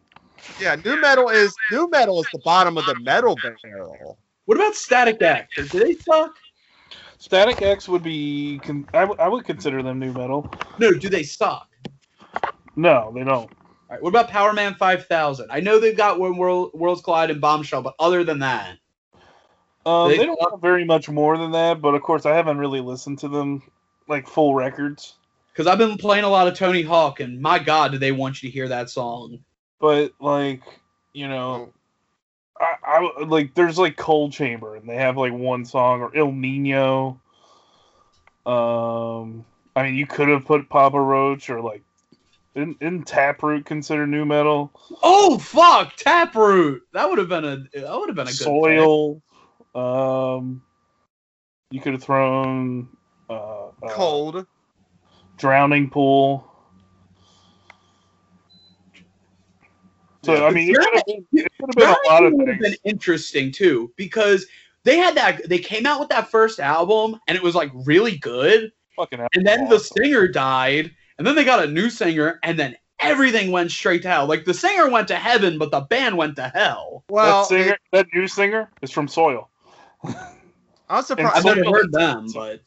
[0.60, 4.20] Yeah, nu metal is nu metal is the bottom of the metal barrel.
[4.46, 5.54] What about Static X?
[5.72, 6.36] Do they suck?
[7.18, 8.60] Static X would be.
[8.60, 10.50] Con- I, w- I would consider them nu metal.
[10.80, 11.68] No, do they suck?
[12.76, 13.30] No, they don't.
[13.30, 13.50] All
[13.90, 15.48] right, what about Powerman 5000?
[15.50, 18.78] I know they've got When World, Worlds Collide and Bombshell, but other than that,
[19.88, 22.58] Um, They they, don't have very much more than that, but of course I haven't
[22.58, 23.64] really listened to them
[24.10, 25.16] like full records.
[25.54, 28.44] because I've been playing a lot of Tony Hawk, and my God, do they want
[28.44, 29.40] you to hear that song?
[29.80, 30.62] But like,
[31.14, 31.72] you know,
[32.60, 36.34] I, I like there's like Coal Chamber, and they have like one song or El
[36.34, 37.22] Nino.
[38.46, 41.84] Um, I mean, you could have put Papa Roach or like,
[42.56, 44.72] isn't, isn't Taproot considered nu metal?
[45.02, 46.82] Oh fuck, Taproot!
[46.92, 49.24] That would have been a that would have been a good pick.
[49.74, 50.38] Soil.
[50.38, 50.62] Um,
[51.72, 52.88] you could have thrown
[53.30, 54.46] uh, uh, Cold.
[55.38, 56.44] Drowning Pool.
[60.24, 60.44] So Yeah.
[60.46, 62.40] I mean, it could have been, it could have been Drowning a lot of Pool
[62.40, 62.82] would have been things.
[62.86, 64.46] interesting too because
[64.84, 68.18] they had that they came out with that first album and it was like really
[68.18, 72.58] good, Fucking and then the singer died, and then they got a new singer, and
[72.58, 74.26] then everything went straight to hell.
[74.26, 77.04] Like the singer went to heaven, but the band went to hell.
[77.10, 79.50] Well, that singer, it- that new singer is from Soil.
[80.90, 81.38] I was surprised.
[81.38, 82.62] I've never heard them, but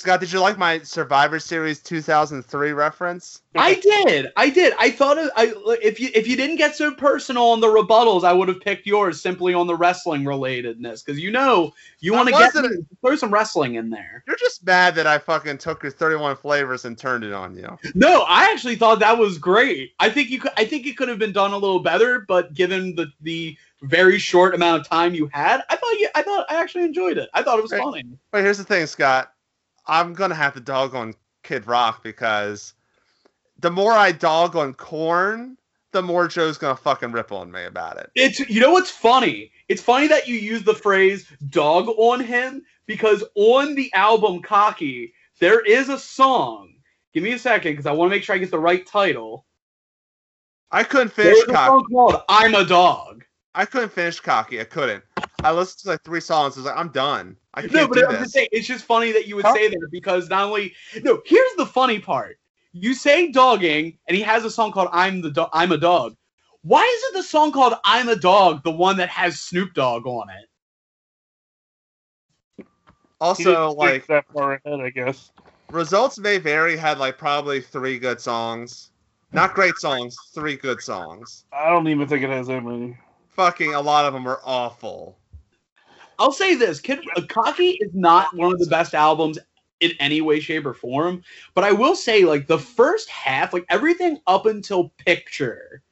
[0.00, 3.42] Scott, did you like my Survivor Series 2003 reference?
[3.54, 4.32] I did.
[4.34, 4.72] I did.
[4.78, 8.24] I thought of, I if you if you didn't get so personal on the rebuttals,
[8.24, 12.30] I would have picked yours simply on the wrestling relatedness because you know you want
[12.30, 12.54] to get
[13.02, 14.24] throw some wrestling in there.
[14.26, 17.78] You're just mad that I fucking took your 31 flavors and turned it on you.
[17.94, 19.92] No, I actually thought that was great.
[20.00, 20.52] I think you could.
[20.56, 24.18] I think it could have been done a little better, but given the the very
[24.18, 26.08] short amount of time you had, I thought you.
[26.14, 27.28] I thought I actually enjoyed it.
[27.34, 27.82] I thought it was Right.
[27.82, 28.04] funny.
[28.30, 29.34] But here's the thing, Scott.
[29.90, 32.74] I'm gonna have to dog on Kid Rock because
[33.58, 35.58] the more I dog on Korn,
[35.90, 38.08] the more Joe's gonna fucking rip on me about it.
[38.14, 39.50] It's you know what's funny?
[39.68, 45.12] It's funny that you use the phrase dog on him because on the album Cocky,
[45.40, 46.74] there is a song.
[47.12, 49.44] Give me a second because I want to make sure I get the right title.
[50.70, 51.68] I couldn't There's finish a cocky.
[51.68, 53.24] song called I'm a Dog.
[53.56, 54.60] I couldn't finish cocky.
[54.60, 55.02] I couldn't.
[55.42, 56.54] I listened to like three songs.
[56.56, 57.36] I was like, I'm done.
[57.54, 58.20] I can't No, but do I'm this.
[58.20, 59.54] just saying, it's just funny that you would Huh?
[59.54, 62.38] say that because not only no, here's the funny part.
[62.72, 66.16] You say dogging, and he has a song called "I'm the Do- I'm a Dog."
[66.62, 70.28] Why isn't the song called "I'm a Dog" the one that has Snoop Dogg on
[70.30, 70.48] it?
[73.20, 75.32] Also, like that far ahead, I guess.
[75.70, 76.76] results may vary.
[76.76, 78.90] Had like probably three good songs.
[79.32, 80.16] Not great songs.
[80.34, 81.44] Three good songs.
[81.52, 82.96] I don't even think it has that many.
[83.30, 85.19] Fucking a lot of them are awful.
[86.20, 89.38] I'll say this: Kid uh, Cocky is not one of the best albums
[89.80, 91.22] in any way, shape, or form.
[91.54, 95.82] But I will say, like the first half, like everything up until Picture,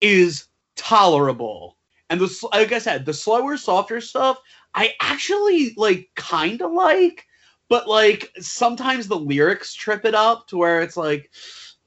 [0.00, 1.76] is tolerable.
[2.08, 4.38] And the like I said, the slower, softer stuff,
[4.74, 7.26] I actually like kind of like.
[7.68, 11.30] But like sometimes the lyrics trip it up to where it's like,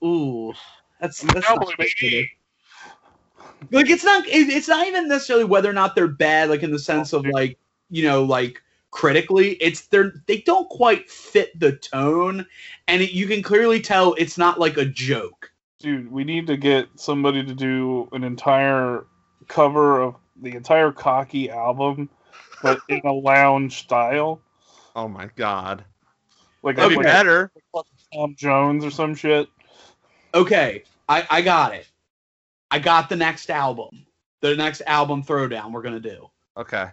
[0.03, 0.53] ooh,
[0.99, 1.93] that's that's No, not good for baby.
[2.01, 2.29] me.
[3.71, 6.71] Like it's not it- it's not even necessarily whether or not they're bad like in
[6.71, 7.57] the sense of like
[7.89, 8.61] you know like
[8.91, 12.45] critically it's they're they don't quite fit the tone
[12.87, 16.57] and it, you can clearly tell it's not like a joke Dude, we need to
[16.57, 19.05] get somebody to do an entire
[19.47, 22.09] cover of the entire Cocky album,
[22.63, 24.41] but in a lounge style.
[24.95, 25.83] Oh my god.
[26.63, 27.51] Like, That'd be like better.
[28.13, 29.47] Tom Jones or some shit.
[30.33, 31.87] okay i i got it
[32.75, 34.05] i got the next album
[34.41, 36.87] the next album throwdown we're gonna do Okay.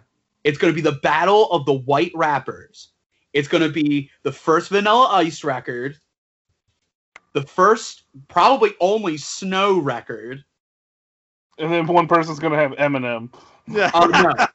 [0.45, 2.93] it's gonna be the battle of the white rappers
[3.33, 5.97] it's gonna be the first vanilla ice record
[7.33, 10.43] the first probably only snow record
[11.57, 13.33] And then one person's gonna have Eminem.
[13.67, 13.91] Yeah.
[13.93, 14.07] Oh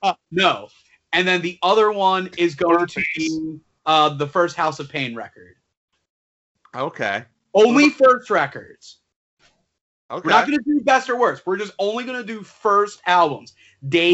[0.02, 0.68] no, no.
[1.12, 5.14] And then the other one is going to be uh, the first House of Pain
[5.14, 5.56] record.
[6.74, 7.24] okay.
[7.54, 8.98] Only first records.
[10.10, 10.22] Okay.
[10.24, 11.46] We're not going to do best or worst.
[11.46, 13.54] We're just only going to do first albums.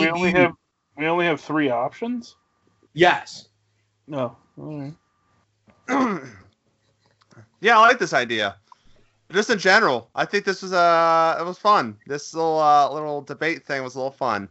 [0.03, 0.53] We only have
[0.97, 2.36] we only have three options.
[2.92, 3.49] yes.
[4.07, 4.36] No.
[4.59, 4.95] All right.
[7.61, 8.57] yeah, I like this idea.
[9.32, 11.97] Just in general, I think this was uh it was fun.
[12.07, 14.49] This little uh, little debate thing was a little fun.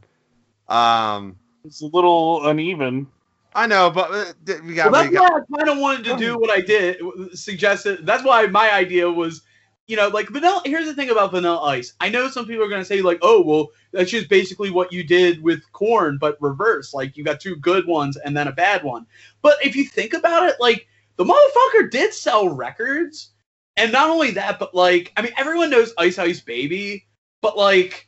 [0.68, 3.08] Um, It's a little uneven.
[3.56, 4.92] I know, but uh, we got.
[4.92, 6.98] Well, we got why I kind of wanted to do what I did.
[7.34, 8.06] Suggested.
[8.06, 9.44] That's why my idea was,
[9.88, 10.62] you know, like vanilla.
[10.66, 11.94] Here's the thing about Vanilla Ice.
[12.00, 15.04] I know some people are gonna say like, oh, well, that's just basically what you
[15.04, 16.94] did with Korn, but reverse.
[16.94, 19.06] Like you got two good ones and then a bad one.
[19.42, 23.32] But if you think about it, like the motherfucker did sell records,
[23.76, 27.06] and not only that, but like, I mean, everyone knows Ice Ice Baby,
[27.42, 28.08] but like,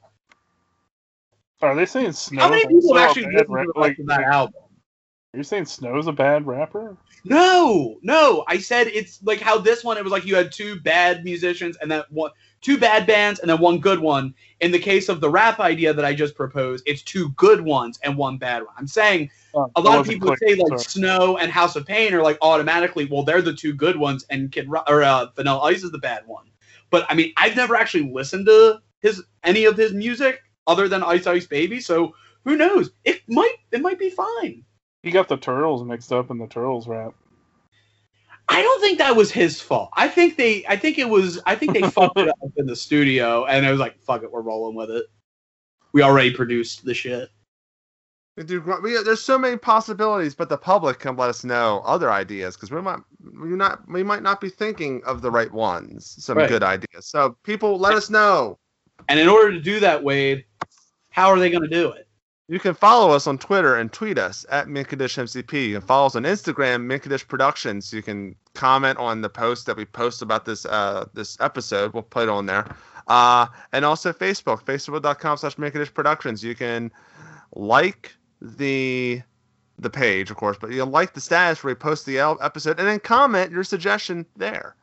[1.61, 2.41] Are they saying Snow?
[2.41, 4.61] how many people actually listened to the that album?
[5.35, 6.95] Are you saying Snow's a bad rapper?
[7.25, 8.45] No, no.
[8.47, 9.97] I said it's like how this one.
[9.97, 12.31] It was like you had two bad musicians and then one,
[12.61, 14.33] two bad bands and then one good one.
[14.61, 17.99] In the case of the rap idea that I just proposed, it's two good ones
[18.01, 18.73] and one bad one.
[18.77, 20.79] I'm saying Oh, a lot of people would say like Sorry.
[20.79, 23.03] Snow and House of Pain are like automatically.
[23.03, 25.97] Well, they're the two good ones, and Kid Ro- or uh, Vanilla Ice is the
[25.97, 26.45] bad one.
[26.91, 31.03] But I mean, I've never actually listened to his any of his music other than
[31.03, 31.81] Ice Ice Baby.
[31.81, 32.15] So
[32.45, 32.91] who knows?
[33.03, 34.63] It might it might be fine.
[35.05, 37.13] He got the turtles mixed up in the turtles rap.
[38.49, 39.91] I don't think that was his fault.
[39.93, 42.75] I think they I think it was I think they fucked it up in the
[42.75, 45.05] studio and it was like, fuck it, we're rolling with it.
[45.93, 47.29] We already produced the shit.
[48.35, 48.59] we do.
[48.61, 52.55] gr- We, there's so many possibilities, but the public can let us know other ideas
[52.55, 52.99] because we might
[53.39, 56.15] we not we might not be thinking of the right ones.
[56.17, 56.49] Some Right.
[56.49, 57.05] good ideas.
[57.05, 58.57] So people, let us know.
[59.07, 60.45] And in order to do that, Wade,
[61.11, 62.07] how are they gonna do it?
[62.47, 65.69] You can follow us on Twitter and tweet us at MintCondishMCP.
[65.69, 67.91] You can follow us on Instagram, Mint Condish Productions.
[67.91, 71.93] You can comment on the post that we post about this uh, this episode.
[71.93, 72.67] We'll put it on there.
[73.07, 76.43] Uh, and also Facebook, facebook.com slash Mint Condish Productions.
[76.43, 76.91] You can
[77.55, 79.23] like the
[79.79, 82.87] the page, of course, but you like the status where we post the episode and
[82.87, 84.75] then comment your suggestion there.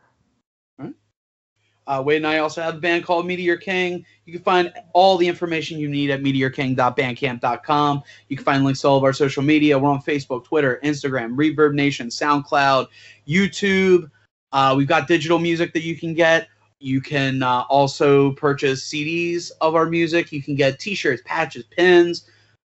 [1.86, 4.04] Uh, Wade and I also have a band called Meteor King.
[4.24, 8.02] You can find all the information you need at meteorking.bandcamp.com.
[8.28, 9.78] You can find links to all of our social media.
[9.78, 12.86] We're on Facebook, Twitter, Instagram, Reverb Nation, SoundCloud,
[13.26, 14.10] YouTube.
[14.52, 16.48] Uh, we've got digital music that you can get.
[16.78, 20.32] You can uh, also purchase CDs of our music.
[20.32, 22.28] You can get T-shirts, patches, pins.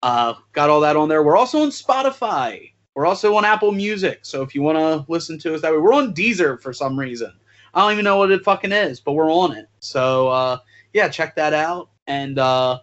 [0.03, 1.23] Uh, got all that on there.
[1.23, 2.71] We're also on Spotify.
[2.95, 4.19] We're also on Apple Music.
[4.23, 6.97] So if you want to listen to us that way, we're on Deezer for some
[6.99, 7.31] reason.
[7.77, 9.69] I don't even know what it fucking is, but we're on it.
[9.81, 10.57] So uh,
[10.93, 11.91] yeah, check that out.
[12.07, 12.79] And uh,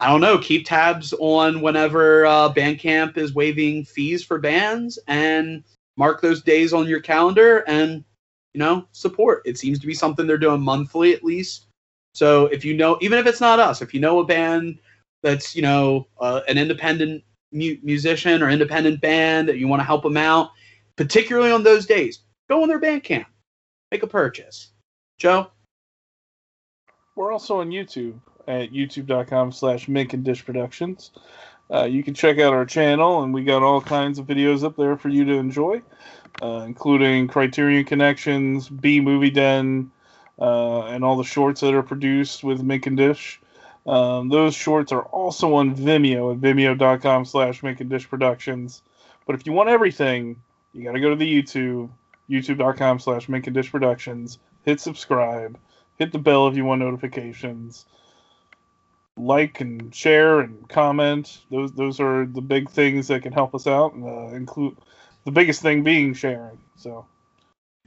[0.00, 5.62] I don't know, keep tabs on whenever uh, Bandcamp is waiving fees for bands, and
[5.96, 8.02] mark those days on your calendar, and
[8.52, 9.42] you know support.
[9.46, 11.66] It seems to be something they're doing monthly at least.
[12.12, 14.80] So if you know, even if it's not us, if you know a band
[15.22, 17.22] that's you know uh, an independent
[17.52, 20.50] mu- musician or independent band that you want to help them out,
[20.96, 23.26] particularly on those days, go on their Bandcamp
[23.90, 24.70] make a purchase.
[25.18, 25.50] Joe?
[27.14, 31.12] We're also on YouTube at youtube.com slash Mint Condish Productions.
[31.72, 34.76] Uh, you can check out our channel, and we got all kinds of videos up
[34.76, 35.82] there for you to enjoy,
[36.42, 39.90] uh, including Criterion Connections, B Movie Den,
[40.38, 43.38] uh, and all the shorts that are produced with Mint Condish.
[43.86, 48.82] Um, those shorts are also on Vimeo at vimeo.com slash Mint Condish Productions.
[49.26, 50.36] But if you want everything,
[50.72, 51.88] you got to go to the YouTube,
[52.30, 55.58] youtube.com slash Mint Condish Productions, hit subscribe,
[55.96, 57.86] hit the bell if you want notifications
[59.18, 63.66] like and share and comment those those are the big things that can help us
[63.66, 64.76] out and uh, include
[65.24, 67.06] the biggest thing being sharing so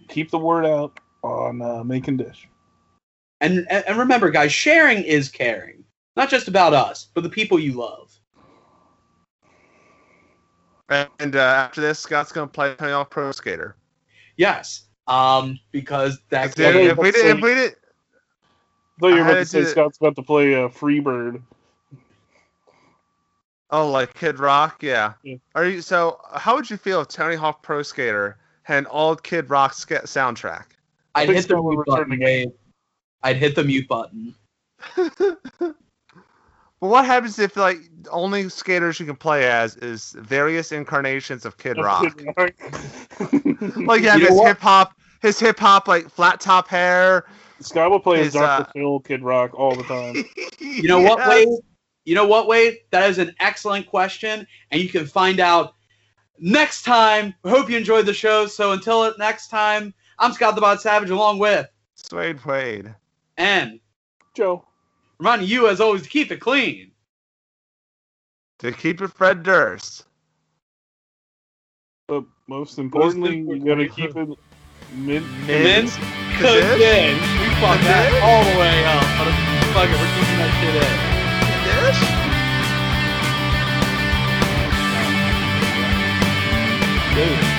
[0.08, 2.46] keep the word out on uh, Mint Condish
[3.42, 5.84] And, and and remember, guys, sharing is caring.
[6.16, 8.20] Not just about us, but the people you love.
[10.90, 13.76] And uh, after this, Scott's going to play Tony Hawk Pro Skater.
[14.40, 14.86] Yes.
[15.08, 17.76] Um, because that's Dude, Okay, if we did, if we did,
[19.00, 21.42] though you were about to say to- scott's about to play uh, freebird
[23.72, 25.14] oh, like Kid Rock, yeah.
[25.24, 25.36] Yeah.
[25.56, 26.20] Are you so?
[26.34, 30.04] How would you feel if Tony Hawk Pro Skater had an old Kid Rock ska-
[30.04, 30.66] soundtrack?
[31.16, 32.54] I'd think hit the mute button.
[33.24, 34.36] I'd hit the mute button.
[36.82, 37.78] But what happens if like
[38.10, 42.18] only skaters you can play as is various incarnations of Kid Rock?
[42.18, 42.54] Kid Rock.
[43.76, 47.26] Like you have You know his hip hop, his hip hop like flat top hair.
[47.60, 50.16] scott will play as Is, dr uh, phil kid rock all the time
[50.62, 51.28] You know what, Yes.
[51.30, 51.48] Wade?
[52.06, 52.78] You know what, Wade?
[52.92, 55.74] That is an excellent question, and you can find out
[56.40, 57.34] next time.
[57.44, 58.48] I hope you enjoyed the show.
[58.48, 62.96] So until next time, I'm Scott the Bot Savage, along with Suede Wade.
[63.38, 63.80] and
[64.34, 64.64] Joe.
[65.20, 66.92] Reminding you, as always, to keep it clean.
[68.60, 70.06] To keep it Fred Durst.
[72.08, 74.30] But most importantly, you gotta keep it
[74.96, 75.24] mid.
[75.46, 76.80] Mint Cause Kadish?
[76.80, 78.24] then we fucked that Kadish?
[78.24, 79.04] all the way up.
[79.20, 79.32] But
[79.76, 80.88] fuck it, we're keeping that shit in.
[81.68, 82.30] Dish?
[87.16, 87.59] Dude,